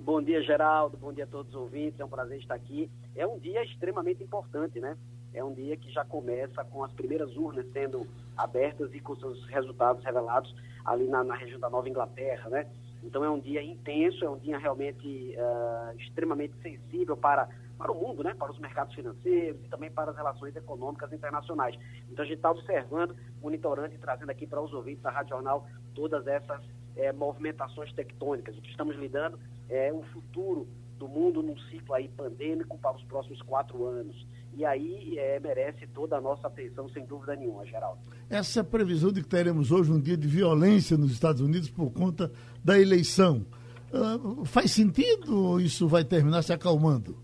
[0.00, 0.96] Bom dia, Geraldo.
[0.96, 1.98] Bom dia a todos os ouvintes.
[1.98, 2.88] É um prazer estar aqui.
[3.16, 4.96] É um dia extremamente importante, né?
[5.34, 8.06] É um dia que já começa com as primeiras urnas sendo
[8.36, 12.66] abertas e com seus resultados revelados ali na, na região da Nova Inglaterra, né?
[13.02, 17.94] Então é um dia intenso, é um dia realmente uh, extremamente sensível para, para o
[17.94, 18.34] mundo, né?
[18.34, 21.76] para os mercados financeiros e também para as relações econômicas internacionais.
[22.10, 25.66] Então a gente está observando, monitorando e trazendo aqui para os ouvintes da Rádio Jornal
[25.94, 26.62] todas essas
[26.98, 28.58] é, movimentações tectônicas.
[28.58, 29.38] O que estamos lidando
[29.70, 30.66] é o futuro
[30.98, 34.26] do mundo num ciclo aí pandêmico para os próximos quatro anos.
[34.54, 38.00] E aí é, merece toda a nossa atenção, sem dúvida nenhuma, Geraldo.
[38.28, 42.32] Essa previsão de que teremos hoje um dia de violência nos Estados Unidos por conta
[42.64, 43.46] da eleição,
[43.92, 47.16] uh, faz sentido ou isso vai terminar se acalmando?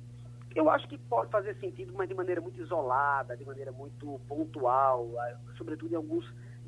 [0.54, 5.10] Eu acho que pode fazer sentido, mas de maneira muito isolada, de maneira muito pontual,
[5.56, 6.24] sobretudo em alguns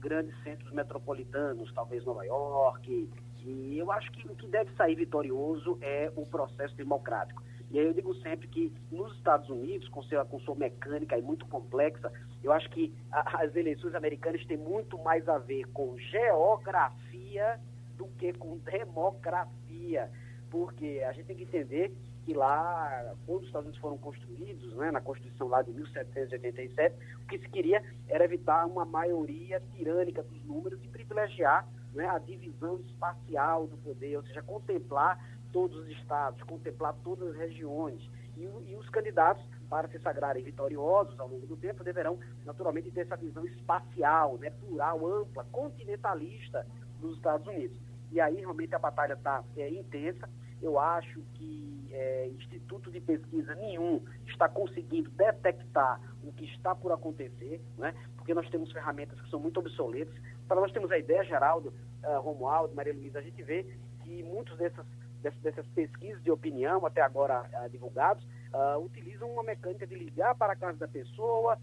[0.06, 3.10] grandes centros metropolitanos, talvez Nova York.
[3.44, 7.42] E eu acho que o que deve sair vitorioso é o processo democrático.
[7.72, 11.44] E aí eu digo sempre que nos Estados Unidos, com sua, com sua mecânica muito
[11.46, 17.58] complexa, eu acho que a, as eleições americanas têm muito mais a ver com geografia
[17.96, 20.08] do que com democracia.
[20.48, 21.92] Porque a gente tem que entender
[22.26, 27.26] que lá, quando os Estados Unidos foram construídos, né, na Constituição lá de 1787, o
[27.28, 32.80] que se queria era evitar uma maioria tirânica dos números e privilegiar né, a divisão
[32.80, 38.02] espacial do poder, ou seja, contemplar todos os estados, contemplar todas as regiões.
[38.36, 43.02] E, e, os candidatos, para se sagrarem vitoriosos ao longo do tempo, deverão naturalmente ter
[43.02, 46.66] essa visão espacial, né, plural, ampla, continentalista
[47.00, 47.78] dos Estados Unidos.
[48.10, 50.28] E aí realmente a batalha está é, intensa.
[50.60, 56.92] Eu acho que é, instituto de pesquisa nenhum está conseguindo detectar o que está por
[56.92, 57.94] acontecer, né?
[58.16, 60.14] porque nós temos ferramentas que são muito obsoletas.
[60.48, 61.72] Para nós termos a ideia, Geraldo,
[62.02, 63.64] uh, Romualdo, Maria Luísa, a gente vê
[64.02, 64.84] que muitos dessas,
[65.22, 70.34] dessas, dessas pesquisas de opinião, até agora uh, divulgados, uh, utilizam uma mecânica de ligar
[70.34, 71.58] para a casa da pessoa,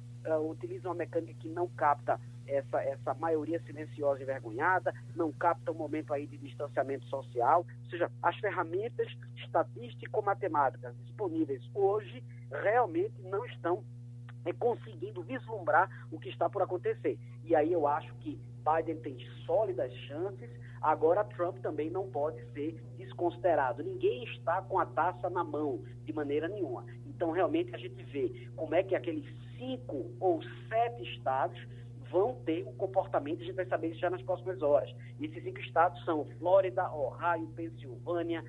[0.49, 5.75] utilizam uma mecânica que não capta essa, essa maioria silenciosa e envergonhada, não capta o
[5.75, 9.07] momento aí de distanciamento social, ou seja, as ferramentas
[9.37, 13.83] estatístico-matemáticas disponíveis hoje realmente não estão
[14.45, 17.17] é, conseguindo vislumbrar o que está por acontecer.
[17.43, 20.49] E aí eu acho que Biden tem sólidas chances,
[20.81, 23.83] agora Trump também não pode ser desconsiderado.
[23.83, 26.85] Ninguém está com a taça na mão, de maneira nenhuma.
[27.15, 29.25] Então, realmente, a gente vê como é que aqueles
[29.57, 31.59] cinco ou sete estados
[32.11, 34.93] vão ter um comportamento, a gente vai saber isso já nas próximas horas.
[35.19, 38.43] E esses cinco estados são Flórida, Ohio, Pensilvânia,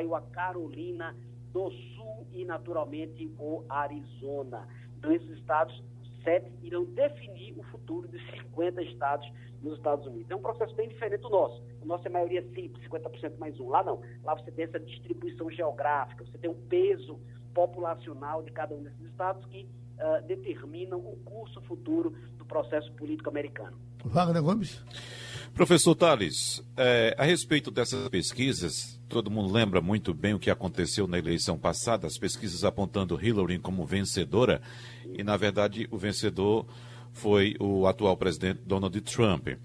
[0.00, 1.14] Iowa, Carolina
[1.52, 4.66] do Sul e, naturalmente, o Arizona.
[4.96, 5.82] Então, esses estados,
[6.24, 10.30] sete, irão definir o futuro de 50 estados nos Estados Unidos.
[10.30, 11.62] É um processo bem diferente do nosso.
[11.82, 13.68] O nosso é maioria simples, 50% mais um.
[13.68, 14.00] Lá não.
[14.24, 17.20] Lá você tem essa distribuição geográfica, você tem um peso
[17.54, 19.66] populacional de cada um desses estados que
[19.98, 22.14] uh, determinam o curso futuro
[22.52, 23.78] processo político americano.
[24.04, 24.84] Wagner Gomes.
[25.54, 31.06] Professor Tales, é, a respeito dessas pesquisas, todo mundo lembra muito bem o que aconteceu
[31.06, 34.60] na eleição passada, as pesquisas apontando Hillary como vencedora,
[35.06, 36.66] e na verdade o vencedor
[37.12, 39.48] foi o atual presidente Donald Trump.
[39.48, 39.58] É,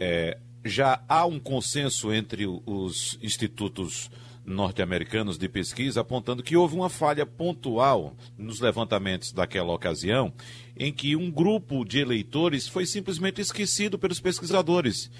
[0.00, 4.10] é, já há um consenso entre os institutos
[4.48, 10.32] norte-americanos de pesquisa apontando que houve uma falha pontual nos levantamentos daquela ocasião,
[10.76, 15.10] em que um grupo de eleitores foi simplesmente esquecido pelos pesquisadores.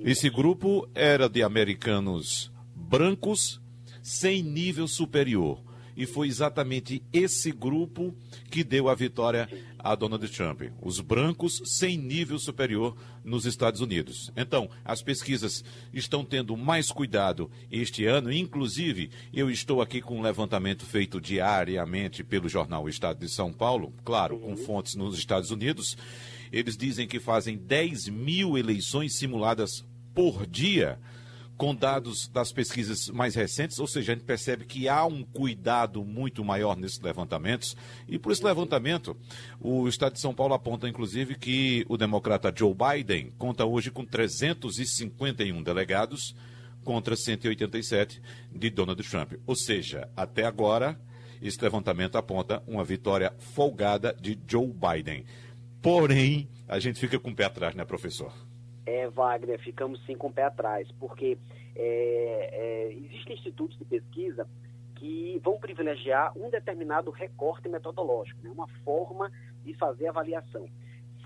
[0.00, 3.60] Esse grupo era de americanos brancos
[4.02, 8.14] sem nível superior e foi exatamente esse grupo
[8.50, 10.62] que deu a vitória a Donald Trump.
[10.80, 14.30] Os brancos sem nível superior nos Estados Unidos.
[14.36, 20.22] Então, as pesquisas estão tendo mais cuidado este ano, inclusive eu estou aqui com um
[20.22, 25.96] levantamento feito diariamente pelo jornal Estado de São Paulo, claro, com fontes nos Estados Unidos.
[26.52, 29.84] Eles dizem que fazem 10 mil eleições simuladas
[30.14, 30.98] por dia
[31.62, 36.04] com dados das pesquisas mais recentes, ou seja, a gente percebe que há um cuidado
[36.04, 37.76] muito maior nesses levantamentos.
[38.08, 39.16] E por esse levantamento,
[39.60, 44.04] o Estado de São Paulo aponta, inclusive, que o democrata Joe Biden conta hoje com
[44.04, 46.34] 351 delegados
[46.82, 48.20] contra 187
[48.52, 49.34] de Donald Trump.
[49.46, 51.00] Ou seja, até agora,
[51.40, 55.24] esse levantamento aponta uma vitória folgada de Joe Biden.
[55.80, 58.32] Porém, a gente fica com o pé atrás, né, professor?
[58.84, 61.38] É, Wagner, ficamos sim com o pé atrás, porque
[61.76, 64.46] é, é, existem institutos de pesquisa
[64.96, 69.30] que vão privilegiar um determinado recorte metodológico, né, uma forma
[69.64, 70.68] de fazer avaliação.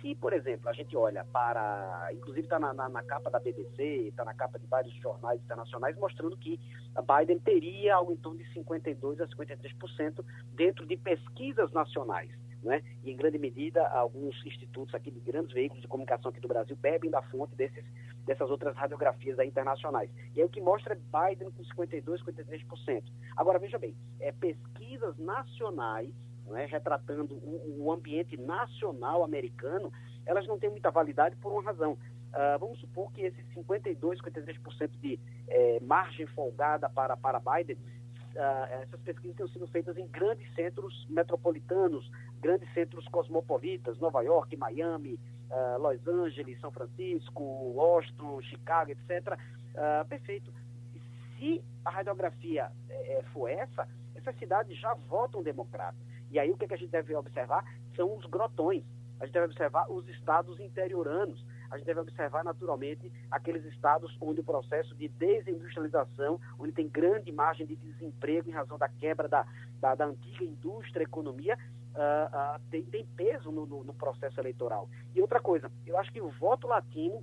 [0.00, 2.10] Se, por exemplo, a gente olha para.
[2.12, 5.96] Inclusive está na, na, na, capa da BBC, está na capa de vários jornais internacionais,
[5.96, 6.60] mostrando que
[6.94, 12.30] Biden teria algo em torno de 52% a 53% dentro de pesquisas nacionais.
[12.66, 12.82] Né?
[13.04, 16.74] E em grande medida, alguns institutos aqui de grandes veículos de comunicação aqui do Brasil
[16.74, 17.84] bebem da fonte desses,
[18.24, 20.10] dessas outras radiografias internacionais.
[20.34, 23.04] E aí o que mostra é Biden com 52%, 53%.
[23.36, 26.12] Agora, veja bem, é, pesquisas nacionais,
[26.48, 29.92] né, retratando o, o, ambiente nacional americano,
[30.26, 31.92] elas não têm muita validade por uma razão.
[31.92, 37.78] Uh, vamos supor que esses 52%, 53% de é, margem folgada para, para Biden
[38.36, 42.10] uh, essas pesquisas têm sido feitas em grandes centros metropolitanos,
[42.40, 45.18] grandes centros cosmopolitas, Nova York, Miami,
[45.50, 49.38] uh, Los Angeles, São Francisco, Washington, Chicago, etc.
[49.76, 50.52] Ah, perfeito.
[51.36, 55.96] Se a radiografia eh, for essa, essas cidades já votam democrata.
[56.30, 57.64] E aí o que, é que a gente deve observar
[57.94, 58.84] são os grotões.
[59.20, 64.40] A gente deve observar os estados interioranos a gente deve observar naturalmente aqueles estados onde
[64.40, 69.46] o processo de desindustrialização, onde tem grande margem de desemprego em razão da quebra da,
[69.80, 71.58] da, da antiga indústria economia,
[71.94, 74.88] uh, uh, tem, tem, peso no, no, no processo eleitoral.
[75.14, 77.22] E outra coisa, eu acho que o voto latino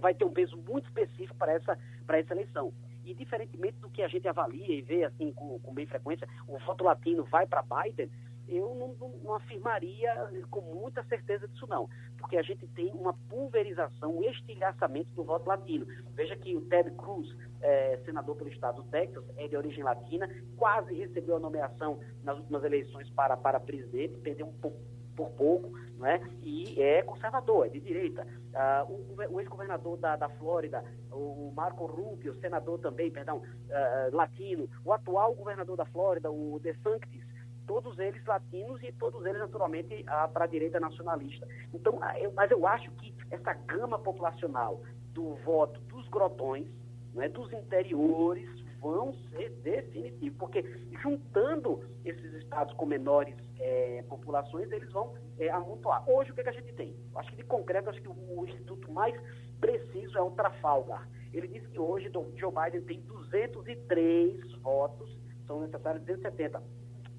[0.00, 2.72] vai ter um peso muito específico para essa, para essa eleição.
[3.04, 6.58] E diferentemente do que a gente avalia e vê assim com, com bem frequência, o
[6.58, 8.10] voto latino vai para Biden,
[8.48, 10.12] eu não, não, afirmaria
[10.50, 11.88] com muita certeza disso não,
[12.18, 15.86] porque a gente tem uma pulverização, um estilhaçamento do voto latino.
[16.14, 20.28] Veja que o Ted Cruz, é, senador pelo estado do Texas, é de origem latina,
[20.56, 24.78] quase recebeu a nomeação nas últimas eleições para, para presidente, perdeu um pouco
[25.16, 26.20] por pouco, né?
[26.42, 28.26] e é conservador, é de direita.
[28.52, 34.68] Uh, o, o ex-governador da, da Flórida, o Marco Rubio, senador também, perdão, uh, latino,
[34.84, 37.24] o atual governador da Flórida, o DeSantis,
[37.66, 41.46] todos eles latinos e todos eles, naturalmente, para a direita nacionalista.
[41.74, 44.80] Então, eu, mas eu acho que essa gama populacional
[45.12, 46.66] do voto dos grotões,
[47.14, 48.48] né, dos interiores,
[48.80, 50.62] vão ser definitivos, porque
[51.02, 56.08] juntando esses estados com menores é, populações, eles vão é, amontoar.
[56.08, 56.96] Hoje, o que, é que a gente tem?
[57.16, 59.14] Acho que de concreto, acho que o, o instituto mais
[59.60, 61.08] preciso é o Trafalgar.
[61.32, 66.62] Ele diz que hoje Joe Biden tem 203 votos, são necessários 270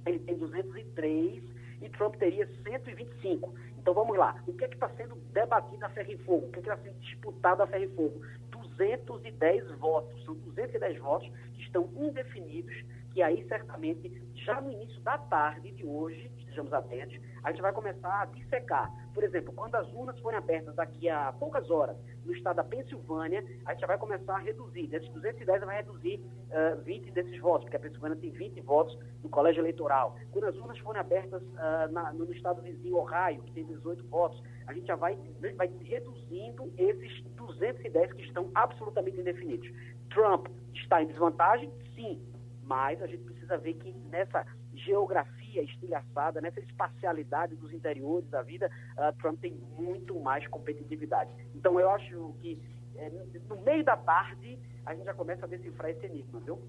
[0.09, 1.43] ele tem 203
[1.81, 3.53] e Trump teria 125.
[3.77, 4.41] Então vamos lá.
[4.47, 6.47] O que é que está sendo debatido a ferro e fogo?
[6.47, 8.21] O que é que está sendo disputado a ferro e fogo?
[8.77, 10.23] 210 votos.
[10.23, 12.75] São 210 votos que estão indefinidos,
[13.17, 17.73] que aí certamente, já no início da tarde de hoje, estejamos atentos, a gente vai
[17.73, 18.93] começar a dissecar.
[19.11, 23.43] Por exemplo, quando as urnas forem abertas daqui a poucas horas no estado da Pensilvânia,
[23.65, 24.85] a gente já vai começar a reduzir.
[24.85, 29.29] Desses 210, vai reduzir uh, 20 desses votos, porque a Pensilvânia tem 20 votos no
[29.29, 30.15] colégio eleitoral.
[30.31, 34.39] Quando as urnas forem abertas uh, na, no estado vizinho, Ohio, que tem 18 votos,
[34.67, 35.17] a gente já vai,
[35.55, 39.67] vai reduzindo esses 210 que estão absolutamente indefinidos.
[40.11, 40.45] Trump
[40.75, 41.71] está em desvantagem?
[41.95, 42.21] Sim,
[42.67, 48.69] mas a gente precisa ver que nessa geografia estilhaçada, nessa espacialidade dos interiores da vida,
[48.97, 51.31] uh, Trump tem muito mais competitividade.
[51.55, 52.59] Então eu acho que
[52.95, 53.09] é,
[53.49, 56.59] no meio da tarde a gente já começa a decifrar esse enigma, viu?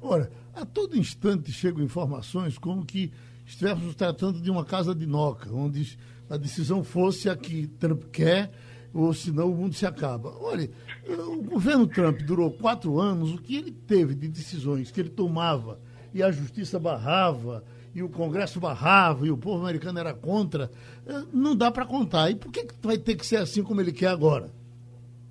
[0.00, 3.12] Ora, a todo instante chegam informações como que
[3.44, 5.98] estivéssemos tratando de uma casa de noca, onde
[6.30, 8.50] a decisão fosse a que Trump quer
[8.92, 10.34] ou senão o mundo se acaba.
[10.40, 10.68] Olha,
[11.08, 15.78] o governo Trump durou quatro anos, o que ele teve de decisões que ele tomava
[16.12, 17.62] e a justiça barrava,
[17.94, 20.70] e o Congresso barrava, e o povo americano era contra,
[21.06, 22.30] eh, não dá para contar.
[22.30, 24.50] E por que, vai ter que ser assim como ele quer agora?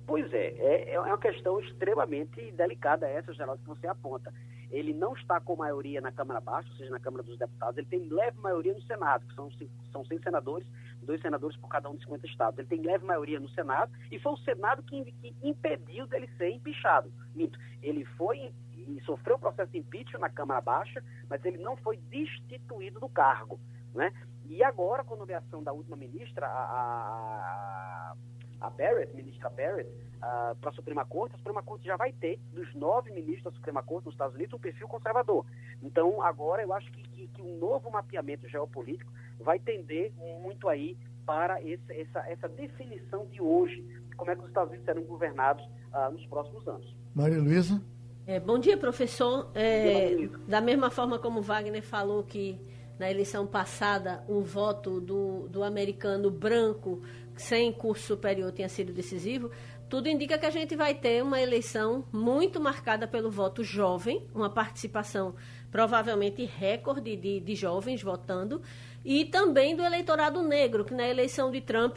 [0.06, 4.32] Pois é, é, é uma questão extremamente delicada essa, Geraldo, que você aponta.
[4.70, 7.86] Ele não está com maioria na Câmara Baixa, ou seja, na Câmara dos Deputados, ele
[7.86, 9.50] tem leve maioria no Senado, que são,
[9.92, 10.66] são 100 senadores,
[11.08, 12.58] dois senadores por cada um de 50 estados.
[12.58, 16.50] Ele tem leve maioria no Senado, e foi o Senado que, que impediu dele ser
[16.50, 17.10] empichado.
[17.34, 21.76] Mito, ele foi e sofreu o processo de impeachment na Câmara Baixa, mas ele não
[21.76, 23.58] foi destituído do cargo.
[23.94, 24.12] Né?
[24.46, 28.14] E agora, com a nomeação da última ministra, a,
[28.60, 32.12] a, a Barrett, ministra Barrett, uh, para a Suprema Corte, a Suprema Corte já vai
[32.12, 35.44] ter, dos nove ministros da Suprema Corte nos Estados Unidos, um perfil conservador.
[35.82, 40.12] Então, agora eu acho que, que, que um novo mapeamento geopolítico vai tender
[40.42, 44.70] muito aí para esse, essa, essa definição de hoje, de como é que os Estados
[44.70, 46.96] Unidos serão governados uh, nos próximos anos.
[47.14, 47.82] Maria Luísa?
[48.26, 49.50] É, bom dia, professor.
[49.54, 52.60] É, da mesma forma como Wagner falou que
[52.98, 57.00] na eleição passada o voto do, do americano branco
[57.36, 59.50] sem curso superior tinha sido decisivo,
[59.88, 64.50] tudo indica que a gente vai ter uma eleição muito marcada pelo voto jovem, uma
[64.50, 65.34] participação
[65.70, 68.60] provavelmente recorde de, de jovens votando,
[69.08, 71.96] e também do eleitorado negro, que na eleição de Trump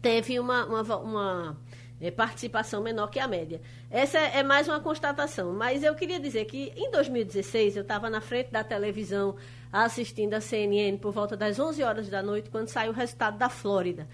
[0.00, 1.60] teve uma, uma, uma
[2.00, 3.60] é, participação menor que a média.
[3.90, 8.08] Essa é, é mais uma constatação, mas eu queria dizer que em 2016 eu estava
[8.08, 9.34] na frente da televisão
[9.72, 13.48] assistindo a CNN por volta das 11 horas da noite, quando saiu o resultado da
[13.48, 14.06] Flórida.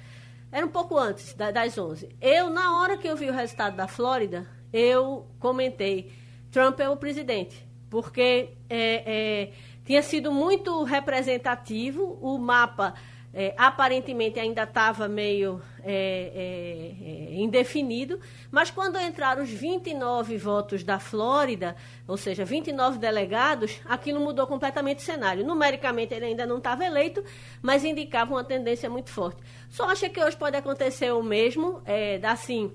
[0.50, 2.16] Era um pouco antes das 11.
[2.18, 6.10] Eu, na hora que eu vi o resultado da Flórida, eu comentei:
[6.50, 9.52] Trump é o presidente, porque é, é,
[9.84, 12.94] tinha sido muito representativo o mapa
[13.34, 15.94] é, aparentemente ainda estava meio é,
[16.34, 18.20] é, é, indefinido,
[18.50, 21.74] mas quando entraram os 29 votos da Flórida,
[22.06, 25.46] ou seja, 29 delegados, aquilo mudou completamente o cenário.
[25.46, 27.24] Numericamente ele ainda não estava eleito,
[27.62, 29.42] mas indicava uma tendência muito forte.
[29.70, 32.70] Só acho que hoje pode acontecer o mesmo, é, assim,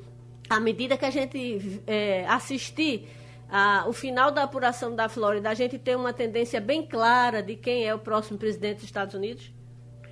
[0.49, 3.07] à medida que a gente é, assistir
[3.49, 7.55] a, o final da apuração da Flórida, a gente tem uma tendência bem clara de
[7.55, 9.53] quem é o próximo presidente dos Estados Unidos?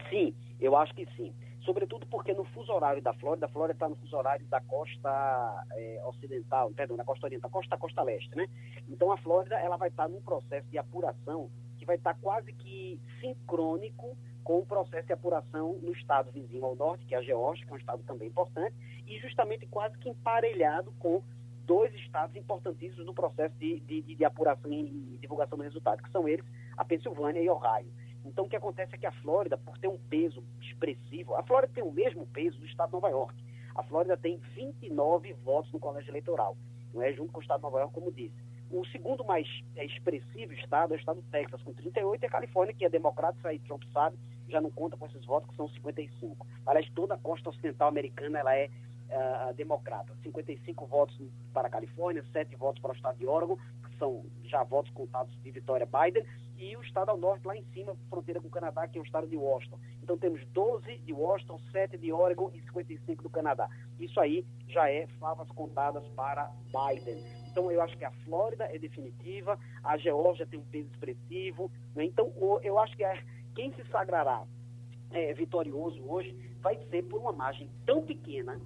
[0.09, 1.33] Sim, eu acho que sim.
[1.65, 5.65] Sobretudo porque no fuso horário da Flórida, a Flórida está no fuso horário da costa
[5.73, 8.47] é, ocidental, perdão, da costa oriental, costa costa leste, né?
[8.87, 12.19] Então a Flórida ela vai estar tá num processo de apuração que vai estar tá
[12.21, 17.17] quase que sincrônico com o processo de apuração no estado vizinho ao norte, que é
[17.17, 18.75] a Geórgia, que é um estado também importante,
[19.07, 21.23] e justamente quase que emparelhado com
[21.65, 26.27] dois estados importantíssimos no processo de, de, de apuração e divulgação do resultado, que são
[26.27, 26.45] eles
[26.77, 27.91] a Pensilvânia e Ohio.
[28.25, 31.71] Então, o que acontece é que a Flórida, por ter um peso expressivo, a Flórida
[31.73, 33.35] tem o mesmo peso do estado de Nova York.
[33.75, 36.57] A Flórida tem 29 votos no colégio eleitoral,
[36.93, 38.35] não é junto com o estado de Nova York, como disse.
[38.71, 42.29] O segundo mais é, expressivo estado é o estado do Texas, com 38, e a
[42.29, 44.17] Califórnia, que é democrata, isso aí Trump sabe,
[44.49, 46.47] já não conta com esses votos, que são 55.
[46.65, 48.69] Aliás, toda a costa ocidental americana ela é
[49.09, 50.13] uh, democrata.
[50.23, 51.19] 55 votos
[51.53, 55.35] para a Califórnia, 7 votos para o estado de Oregon, que são já votos contados
[55.41, 56.25] de vitória Biden,
[56.57, 59.03] e o estado ao norte, lá em cima, fronteira com o Canadá, que é o
[59.03, 59.77] estado de Washington.
[60.01, 63.69] Então temos 12 de Washington, 7 de Oregon e 55 do Canadá.
[63.99, 67.21] Isso aí já é favas contadas para Biden.
[67.51, 71.69] Então eu acho que a Flórida é definitiva, a Geórgia tem um peso expressivo.
[71.93, 72.05] Né?
[72.05, 72.31] Então
[72.63, 73.21] eu acho que é,
[73.53, 74.45] quem se sagrará
[75.11, 78.59] é, vitorioso hoje vai ser por uma margem tão pequena,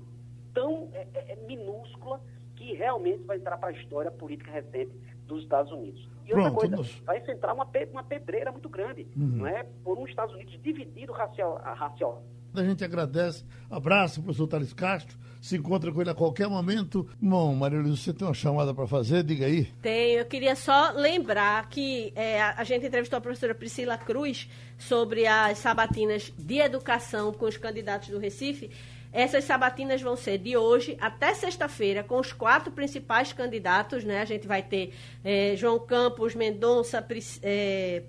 [0.53, 2.21] tão é, é, é minúscula,
[2.55, 4.91] que realmente vai entrar para a história política recente
[5.25, 6.07] dos Estados Unidos.
[6.25, 9.37] E outra Pronto, coisa, vai centrar uma, uma pedreira muito grande, uhum.
[9.37, 9.65] não é?
[9.83, 12.23] Por um Estados Unidos dividido racial, racial.
[12.53, 13.45] A gente agradece.
[13.69, 15.17] Abraço, professor Thales Castro.
[15.39, 17.07] Se encontra com ele a qualquer momento.
[17.21, 19.23] Bom, Maria Luísa, você tem uma chamada para fazer?
[19.23, 19.65] Diga aí.
[19.81, 20.19] Tenho.
[20.19, 25.59] Eu queria só lembrar que é, a gente entrevistou a professora Priscila Cruz sobre as
[25.59, 28.69] sabatinas de educação com os candidatos do Recife.
[29.11, 34.21] Essas sabatinas vão ser de hoje até sexta-feira, com os quatro principais candidatos, né?
[34.21, 34.93] A gente vai ter
[35.23, 37.05] é, João Campos, Mendonça,
[37.41, 38.03] é,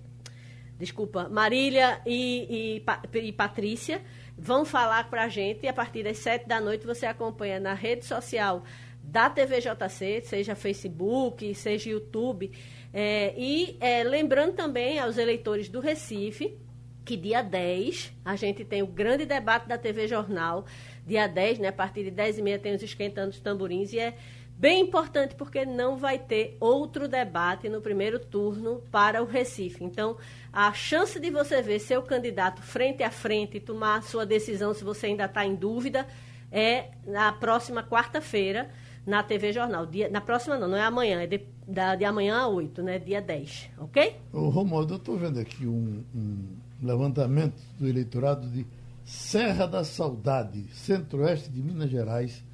[0.79, 2.83] desculpa, Marília e,
[3.15, 4.03] e, e Patrícia.
[4.37, 7.73] Vão falar para a gente e a partir das sete da noite você acompanha na
[7.73, 8.63] rede social
[9.03, 12.51] da TVJC, seja Facebook, seja YouTube.
[12.93, 16.59] É, e é, lembrando também aos eleitores do Recife
[17.05, 20.65] que dia 10 a gente tem o grande debate da TV Jornal.
[21.11, 23.99] Dia 10, né, a partir de 10 e meia tem os esquentando os tamborins e
[23.99, 24.15] é
[24.57, 29.83] bem importante porque não vai ter outro debate no primeiro turno para o Recife.
[29.83, 30.17] Então,
[30.53, 34.85] a chance de você ver seu candidato frente a frente e tomar sua decisão se
[34.85, 36.07] você ainda está em dúvida
[36.53, 38.71] é na próxima quarta-feira
[39.05, 39.87] na TV Jornal.
[39.87, 43.01] Dia, na próxima não, não é amanhã, é de, da, de amanhã a 8, né?
[43.01, 44.17] Dia 10, ok?
[44.33, 48.65] Ô, Romualdo, eu estou vendo aqui um, um levantamento do eleitorado de
[49.11, 52.45] Serra da Saudade, centro-oeste de Minas Gerais.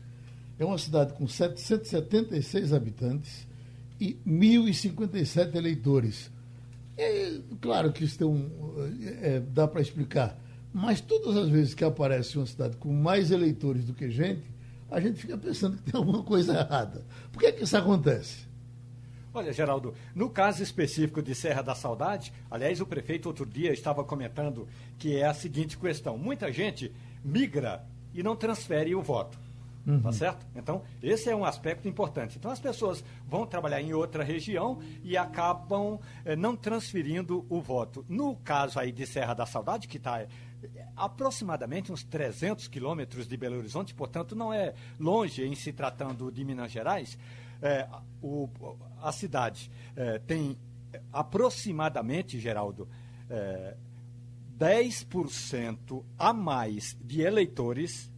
[0.59, 3.46] É uma cidade com 776 habitantes
[4.00, 6.30] e 1.057 eleitores.
[6.96, 8.50] É, claro que isso tem um,
[9.20, 10.42] é, dá para explicar,
[10.72, 14.50] mas todas as vezes que aparece uma cidade com mais eleitores do que gente,
[14.90, 17.04] a gente fica pensando que tem alguma coisa errada.
[17.32, 18.45] Por que, é que isso acontece?
[19.37, 24.03] Olha, Geraldo, no caso específico de Serra da Saudade, aliás, o prefeito outro dia estava
[24.03, 24.66] comentando
[24.99, 26.91] que é a seguinte questão: muita gente
[27.22, 27.84] migra
[28.14, 29.39] e não transfere o voto.
[29.87, 30.01] Uhum.
[30.01, 30.47] Tá certo?
[30.57, 32.39] Então, esse é um aspecto importante.
[32.39, 38.07] Então, as pessoas vão trabalhar em outra região e acabam eh, não transferindo o voto.
[38.09, 40.26] No caso aí de Serra da Saudade, que está
[40.97, 46.43] aproximadamente uns 300 quilômetros de Belo Horizonte, portanto, não é longe em se tratando de
[46.43, 47.18] Minas Gerais.
[47.62, 47.88] É,
[48.22, 48.48] o,
[49.00, 50.59] a cidade é, tem
[51.12, 52.88] aproximadamente, Geraldo,
[53.28, 53.76] é,
[54.59, 58.11] 10% a mais de eleitores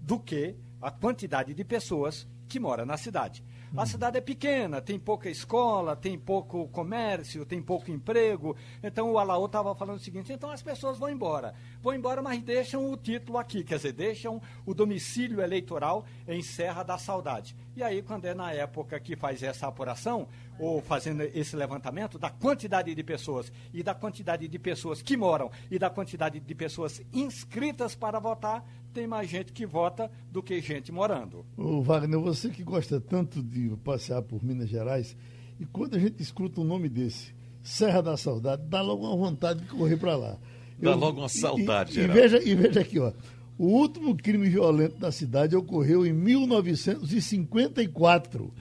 [0.00, 3.44] do que a quantidade de pessoas que mora na cidade.
[3.74, 8.56] A cidade é pequena, tem pouca escola, tem pouco comércio, tem pouco emprego.
[8.82, 11.54] Então o Alaô estava falando o seguinte: então as pessoas vão embora.
[11.82, 16.82] Vão embora, mas deixam o título aqui, quer dizer, deixam o domicílio eleitoral em Serra
[16.82, 17.56] da Saudade.
[17.76, 22.30] E aí, quando é na época que faz essa apuração, ou fazendo esse levantamento da
[22.30, 27.02] quantidade de pessoas e da quantidade de pessoas que moram e da quantidade de pessoas
[27.12, 28.64] inscritas para votar,
[28.96, 31.44] tem mais gente que vota do que gente morando.
[31.54, 35.14] O Wagner, você que gosta tanto de passear por Minas Gerais,
[35.60, 39.60] e quando a gente escuta um nome desse, Serra da Saudade, dá logo uma vontade
[39.60, 40.38] de correr para lá.
[40.78, 43.12] Dá Eu, logo uma saudade, e, e, veja, e veja aqui, ó.
[43.58, 48.52] O último crime violento da cidade ocorreu em 1954,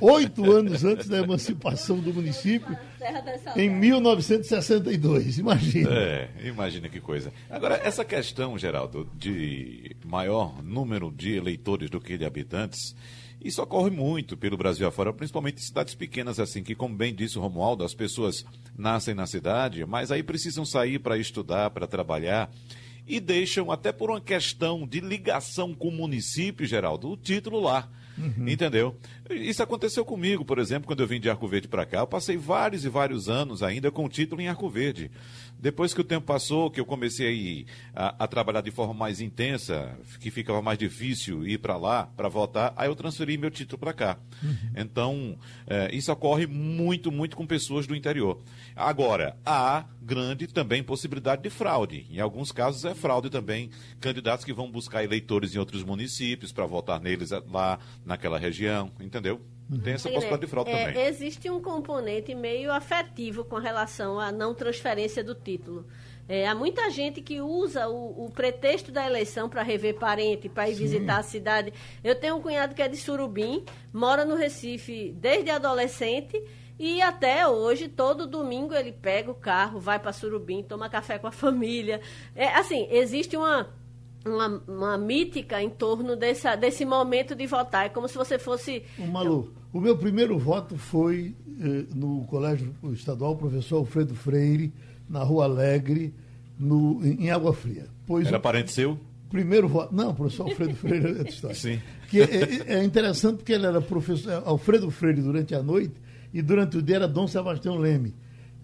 [0.00, 2.74] oito anos antes da emancipação do município,
[3.54, 5.36] em 1962.
[5.38, 5.90] Imagina.
[5.92, 7.30] É, imagina que coisa.
[7.50, 12.96] Agora, essa questão, Geraldo, de maior número de eleitores do que de habitantes,
[13.44, 17.38] isso ocorre muito pelo Brasil afora, principalmente em cidades pequenas, assim, que, como bem disse
[17.38, 18.46] o Romualdo, as pessoas
[18.78, 22.50] nascem na cidade, mas aí precisam sair para estudar, para trabalhar
[23.12, 27.88] e deixam, até por uma questão de ligação com o município, Geraldo, o título lá.
[28.16, 28.48] Uhum.
[28.48, 28.96] Entendeu?
[29.30, 32.00] Isso aconteceu comigo, por exemplo, quando eu vim de Arco Verde para cá.
[32.00, 35.10] Eu passei vários e vários anos ainda com o título em Arco Verde.
[35.62, 39.96] Depois que o tempo passou, que eu comecei a, a trabalhar de forma mais intensa,
[40.18, 43.92] que ficava mais difícil ir para lá para votar, aí eu transferi meu título para
[43.92, 44.18] cá.
[44.42, 44.56] Uhum.
[44.74, 48.42] Então, é, isso ocorre muito, muito com pessoas do interior.
[48.74, 52.08] Agora, há grande também possibilidade de fraude.
[52.10, 53.70] Em alguns casos é fraude também.
[54.00, 59.40] Candidatos que vão buscar eleitores em outros municípios para votar neles lá naquela região, entendeu?
[59.80, 61.06] Tem essa possibilidade de fraude é, também.
[61.06, 65.86] Existe um componente meio afetivo com relação à não transferência do título.
[66.28, 70.68] É, há muita gente que usa o, o pretexto da eleição para rever parente, para
[70.68, 70.82] ir Sim.
[70.82, 71.72] visitar a cidade.
[72.02, 76.42] Eu tenho um cunhado que é de Surubim, mora no Recife desde adolescente
[76.78, 81.26] e até hoje, todo domingo, ele pega o carro, vai para Surubim, toma café com
[81.26, 82.00] a família.
[82.34, 83.68] É, assim, existe uma
[84.24, 87.86] uma, uma mítica em torno dessa, desse momento de votar.
[87.86, 88.84] É como se você fosse.
[88.98, 94.72] O Malu, o meu primeiro voto foi eh, no Colégio Estadual Professor Alfredo Freire,
[95.08, 96.14] na Rua Alegre,
[96.58, 97.86] no, em Água Fria.
[98.06, 98.98] Pois Era o, parente seu?
[99.30, 99.94] Primeiro voto.
[99.94, 101.56] Não, professor Alfredo Freire é história.
[101.58, 101.80] Sim.
[102.08, 105.94] Que é, é, é, interessante porque ele era professor Alfredo Freire durante a noite
[106.32, 108.14] e durante o dia era Dom Sebastião Leme.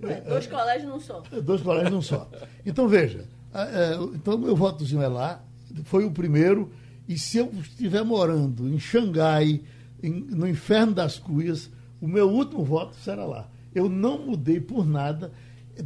[0.03, 1.23] É, dois colégios não só.
[1.43, 2.31] Dois colégios não só.
[2.65, 3.25] Então, veja.
[4.15, 5.43] então, meu votozinho é lá
[5.85, 6.71] foi o primeiro.
[7.09, 9.63] E se eu estiver morando em Xangai,
[10.03, 11.71] em, no Inferno das Cuias,
[12.01, 13.51] o meu último voto será lá.
[13.75, 15.33] Eu não mudei por nada.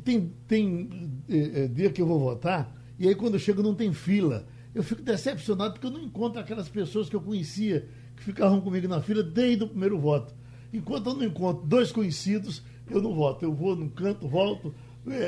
[0.04, 3.74] Tem, tem é, é, dia que eu vou votar, e aí quando eu chego não
[3.74, 4.46] tem fila.
[4.74, 7.86] Eu fico decepcionado porque eu não encontro aquelas pessoas que eu conhecia,
[8.16, 10.34] que ficavam comigo na fila desde o primeiro voto.
[10.72, 13.44] Enquanto eu não encontro dois conhecidos, eu não voto.
[13.44, 14.74] Eu vou no canto, volto.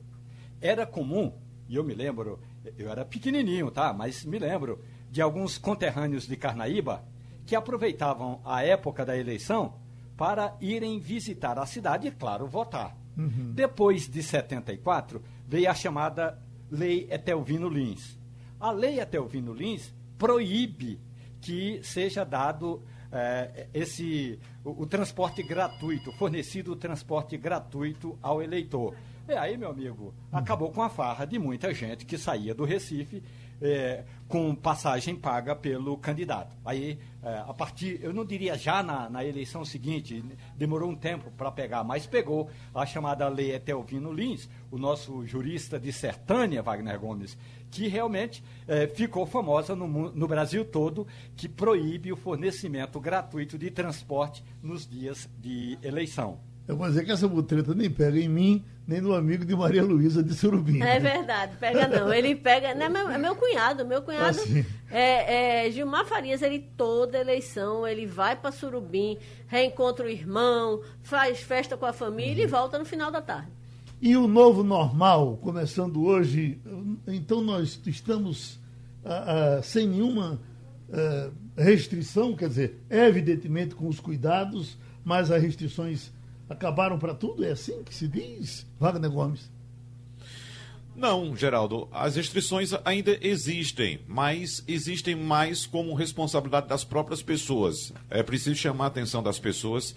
[0.61, 1.33] era comum,
[1.67, 2.39] e eu me lembro,
[2.77, 3.91] eu era pequenininho, tá?
[3.93, 7.03] Mas me lembro de alguns conterrâneos de Carnaíba
[7.45, 9.75] que aproveitavam a época da eleição
[10.15, 12.97] para irem visitar a cidade e, claro, votar.
[13.17, 13.53] Uhum.
[13.53, 18.19] Depois de 74, veio a chamada Lei Etelvino Lins.
[18.59, 20.99] A Lei Etelvino Lins proíbe
[21.39, 28.95] que seja dado é, esse o, o, transporte gratuito, fornecido o transporte gratuito ao eleitor.
[29.27, 33.21] E aí, meu amigo, acabou com a farra de muita gente que saía do Recife
[33.61, 36.55] é, com passagem paga pelo candidato.
[36.65, 40.23] Aí, é, a partir, eu não diria já na, na eleição seguinte,
[40.55, 45.79] demorou um tempo para pegar, mas pegou a chamada Lei Etelvino Lins, o nosso jurista
[45.79, 47.37] de Sertânia, Wagner Gomes,
[47.71, 53.71] que realmente é, ficou famosa no, no Brasil todo, que proíbe o fornecimento gratuito de
[53.71, 56.39] transporte nos dias de eleição.
[56.67, 59.83] Eu vou dizer que essa butreta nem pega em mim, nem no amigo de Maria
[59.83, 60.81] Luísa de Surubim.
[60.81, 62.13] É verdade, pega não.
[62.13, 62.73] Ele pega.
[62.73, 63.85] Não, é, meu, é meu cunhado.
[63.85, 64.65] Meu cunhado assim.
[64.89, 69.17] é, é, Gilmar Farias, ele toda eleição, ele vai para Surubim,
[69.47, 72.47] reencontra o irmão, faz festa com a família uhum.
[72.49, 73.51] e volta no final da tarde.
[74.01, 76.61] E o novo normal, começando hoje,
[77.05, 78.57] então nós estamos
[79.03, 80.39] ah, ah, sem nenhuma
[80.93, 86.11] ah, restrição, quer dizer, evidentemente com os cuidados, mas as restrições
[86.49, 87.43] acabaram para tudo?
[87.43, 89.49] É assim que se diz, Wagner Gomes?
[90.95, 97.93] Não, Geraldo, as restrições ainda existem, mas existem mais como responsabilidade das próprias pessoas.
[98.09, 99.95] É preciso chamar a atenção das pessoas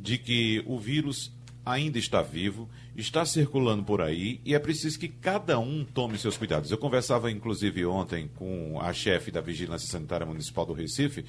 [0.00, 1.30] de que o vírus
[1.66, 2.66] ainda está vivo,
[3.00, 6.70] está circulando por aí e é preciso que cada um tome seus cuidados.
[6.70, 11.24] Eu conversava, inclusive, ontem com a chefe da Vigilância Sanitária Municipal do Recife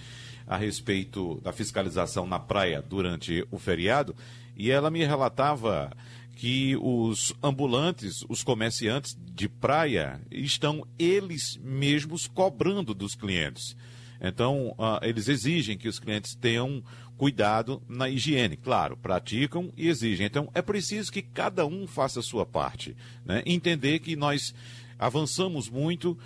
[0.47, 4.15] a respeito da fiscalização na praia durante o feriado
[4.57, 5.95] e ela me relatava
[6.35, 13.75] que os ambulantes, os comerciantes de praia, estão eles mesmos cobrando dos clientes.
[14.19, 16.83] Então, uh, eles exigem que os clientes tenham
[17.19, 18.55] cuidado na higiene.
[18.55, 20.25] Claro, praticam e exigem.
[20.25, 22.95] Então, é preciso que cada um faça a sua parte.
[23.25, 23.43] Né?
[23.45, 24.55] Entender que nós
[24.97, 26.17] avançamos muito,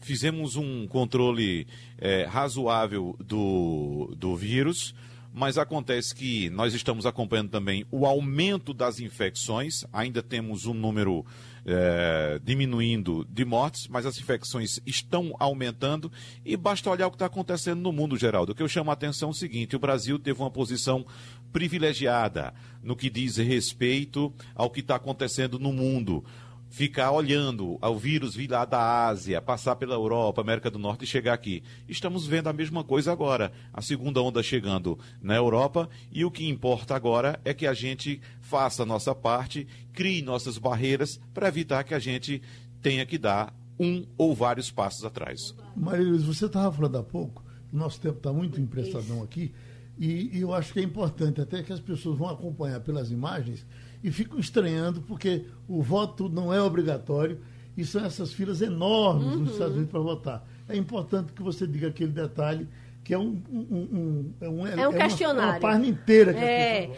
[0.00, 1.66] fizemos um controle
[1.98, 4.94] é, razoável do, do vírus
[5.30, 11.24] mas acontece que nós estamos acompanhando também o aumento das infecções, ainda temos um número
[11.70, 16.10] é, diminuindo de mortes, mas as infecções estão aumentando
[16.42, 18.52] e basta olhar o que está acontecendo no mundo, Geraldo.
[18.52, 21.04] O que eu chamo a atenção é o seguinte: o Brasil teve uma posição
[21.52, 26.24] privilegiada no que diz respeito ao que está acontecendo no mundo
[26.68, 31.06] ficar olhando ao vírus vir lá da Ásia, passar pela Europa, América do Norte e
[31.06, 31.62] chegar aqui.
[31.88, 33.52] Estamos vendo a mesma coisa agora.
[33.72, 38.20] A segunda onda chegando na Europa e o que importa agora é que a gente
[38.40, 42.42] faça a nossa parte, crie nossas barreiras para evitar que a gente
[42.82, 45.54] tenha que dar um ou vários passos atrás.
[45.76, 49.52] Maria Luiz, você estava falando há pouco, o nosso tempo está muito emprestadão aqui,
[49.98, 53.66] e, e eu acho que é importante até que as pessoas vão acompanhar pelas imagens
[54.02, 57.40] e ficam estranhando porque o voto não é obrigatório
[57.76, 59.40] e são essas filas enormes uhum.
[59.40, 60.48] nos Estados Unidos para votar.
[60.68, 62.68] É importante que você diga aquele detalhe
[63.08, 65.42] que é um, um, um, é um, é um é questionário.
[65.42, 66.90] Uma, uma página inteira que é,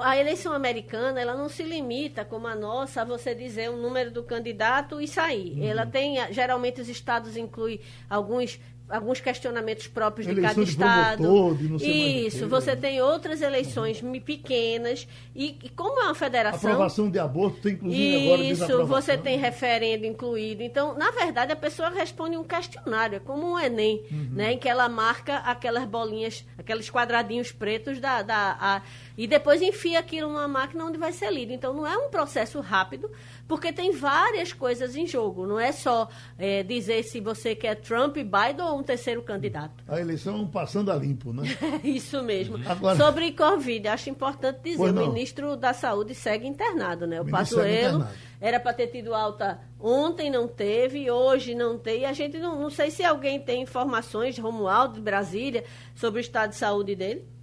[0.00, 3.76] a, a eleição americana ela não se limita, como a nossa, a você dizer o
[3.76, 5.54] número do candidato e sair.
[5.54, 5.66] Uhum.
[5.66, 11.22] Ela tem, geralmente os estados incluem alguns alguns questionamentos próprios de cada de estado.
[11.22, 16.70] Promotor, de Isso, você tem outras eleições pequenas e, e, como é uma federação.
[16.70, 20.62] Aprovação de aborto tem inclusive Isso, agora Isso, você tem referendo incluído.
[20.62, 24.28] Então, na verdade, a pessoa responde um questionário, é como um Enem, uhum.
[24.32, 28.82] né, em que ela marca aquelas bolinhas, aqueles quadradinhos pretos da, da a,
[29.16, 31.52] e depois enfia aquilo numa máquina onde vai ser lido.
[31.52, 33.10] Então, não é um processo rápido,
[33.48, 35.46] porque tem várias coisas em jogo.
[35.46, 36.08] Não é só
[36.38, 39.84] é, dizer se você quer Trump, Biden ou um terceiro candidato.
[39.88, 41.44] A eleição passando a limpo, né?
[41.82, 42.58] Isso mesmo.
[42.66, 42.96] Agora...
[42.96, 47.20] Sobre Covid, acho importante dizer, o ministro da Saúde segue internado, né?
[47.20, 48.06] O, o Pazuello
[48.40, 52.00] era para ter tido alta ontem, não teve, hoje não tem.
[52.00, 55.64] E a gente não, não sei se alguém tem informações, Romualdo, de Brasília,
[55.94, 57.35] sobre o estado de saúde dele.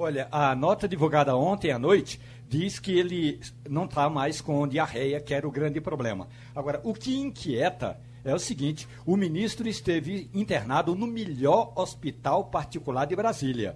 [0.00, 5.20] Olha, a nota divulgada ontem à noite diz que ele não está mais com diarreia,
[5.20, 6.28] que era o grande problema.
[6.54, 13.06] Agora, o que inquieta é o seguinte: o ministro esteve internado no melhor hospital particular
[13.06, 13.74] de Brasília.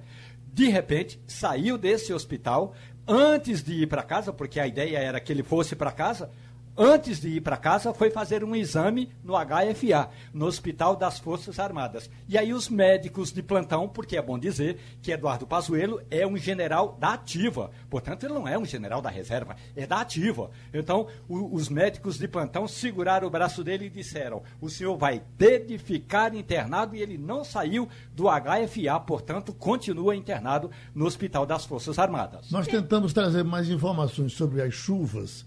[0.54, 2.72] De repente, saiu desse hospital
[3.04, 6.30] antes de ir para casa, porque a ideia era que ele fosse para casa,
[6.76, 11.58] antes de ir para casa, foi fazer um exame no HFA, no Hospital das Forças
[11.58, 12.10] Armadas.
[12.28, 16.36] E aí os médicos de plantão, porque é bom dizer que Eduardo Pazuello é um
[16.36, 20.50] general da ativa, portanto ele não é um general da reserva, é da ativa.
[20.72, 25.22] Então o, os médicos de plantão seguraram o braço dele e disseram: o senhor vai
[25.36, 31.46] ter de ficar internado e ele não saiu do HFA, portanto continua internado no Hospital
[31.46, 32.50] das Forças Armadas.
[32.50, 35.44] Nós tentamos trazer mais informações sobre as chuvas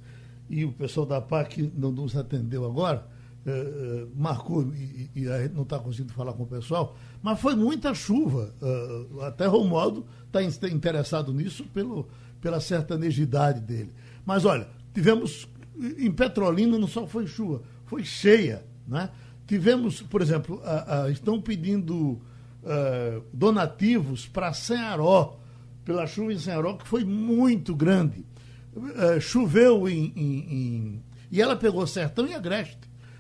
[0.50, 3.08] e o pessoal da PAC não nos atendeu agora,
[3.48, 7.56] eh, marcou e, e, a gente não está conseguindo falar com o pessoal, mas foi
[7.56, 8.56] muita chuva.
[8.60, 12.08] Uh, até Romualdo está interessado nisso pelo,
[12.42, 13.94] pela sertanejidade dele.
[14.26, 15.48] Mas olha, tivemos
[16.00, 18.66] em Petrolina não só foi chuva, foi cheia.
[18.88, 19.12] Né?
[19.46, 20.60] Tivemos, por exemplo,
[21.12, 22.14] estão pedindo
[22.64, 25.40] uh, donativos para Senharó,
[25.84, 28.26] pela chuva em Senharó, que foi muito grande.
[28.76, 32.80] Uh, choveu em, em, em, E ela pegou Sertão e Agreste.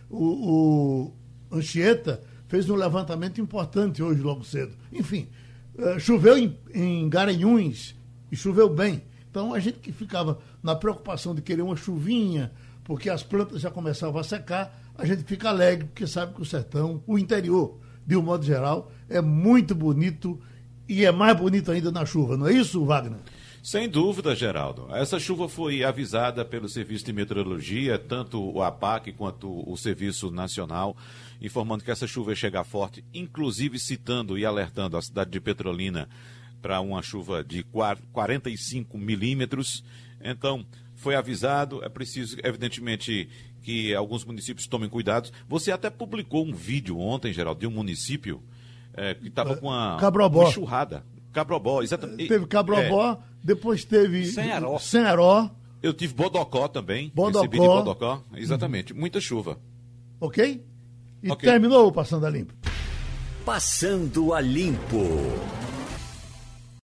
[0.09, 1.13] O,
[1.49, 4.75] o Anchieta fez um levantamento importante hoje, logo cedo.
[4.91, 5.29] Enfim,
[5.77, 7.95] uh, choveu em, em Garanhuns
[8.31, 9.01] e choveu bem.
[9.29, 12.51] Então a gente que ficava na preocupação de querer uma chuvinha,
[12.83, 16.45] porque as plantas já começavam a secar, a gente fica alegre, porque sabe que o
[16.45, 20.39] sertão, o interior, de um modo geral, é muito bonito
[20.87, 23.19] e é mais bonito ainda na chuva, não é isso, Wagner?
[23.65, 24.85] Sem dúvida, Geraldo.
[24.91, 30.95] Essa chuva foi avisada pelo Serviço de Meteorologia, tanto o APAC quanto o Serviço Nacional,
[31.41, 36.07] informando que essa chuva ia chegar forte, inclusive citando e alertando a cidade de Petrolina
[36.61, 37.65] para uma chuva de
[38.13, 39.83] 45 milímetros.
[40.21, 40.63] Então,
[40.93, 43.27] foi avisado, é preciso, evidentemente,
[43.63, 45.31] que alguns municípios tomem cuidado.
[45.49, 48.43] Você até publicou um vídeo ontem, Geraldo, de um município
[48.93, 49.97] é, que estava com uma,
[50.43, 51.03] uma enxurrada.
[51.33, 52.29] Cabrobó, exatamente.
[52.29, 53.34] Teve Cabrobó, é.
[53.45, 54.79] Depois teve Senharó.
[54.79, 55.51] Senharó.
[55.83, 57.11] Eu tive Bodocó também.
[57.13, 57.41] Bodocó.
[57.41, 58.91] Recebi de Bodocó, exatamente.
[58.91, 58.99] Uhum.
[58.99, 59.59] Muita chuva.
[60.19, 60.65] Ok?
[61.21, 61.51] E okay.
[61.51, 62.55] terminou o Passando a Limpo.
[63.45, 64.97] Passando a Limpo.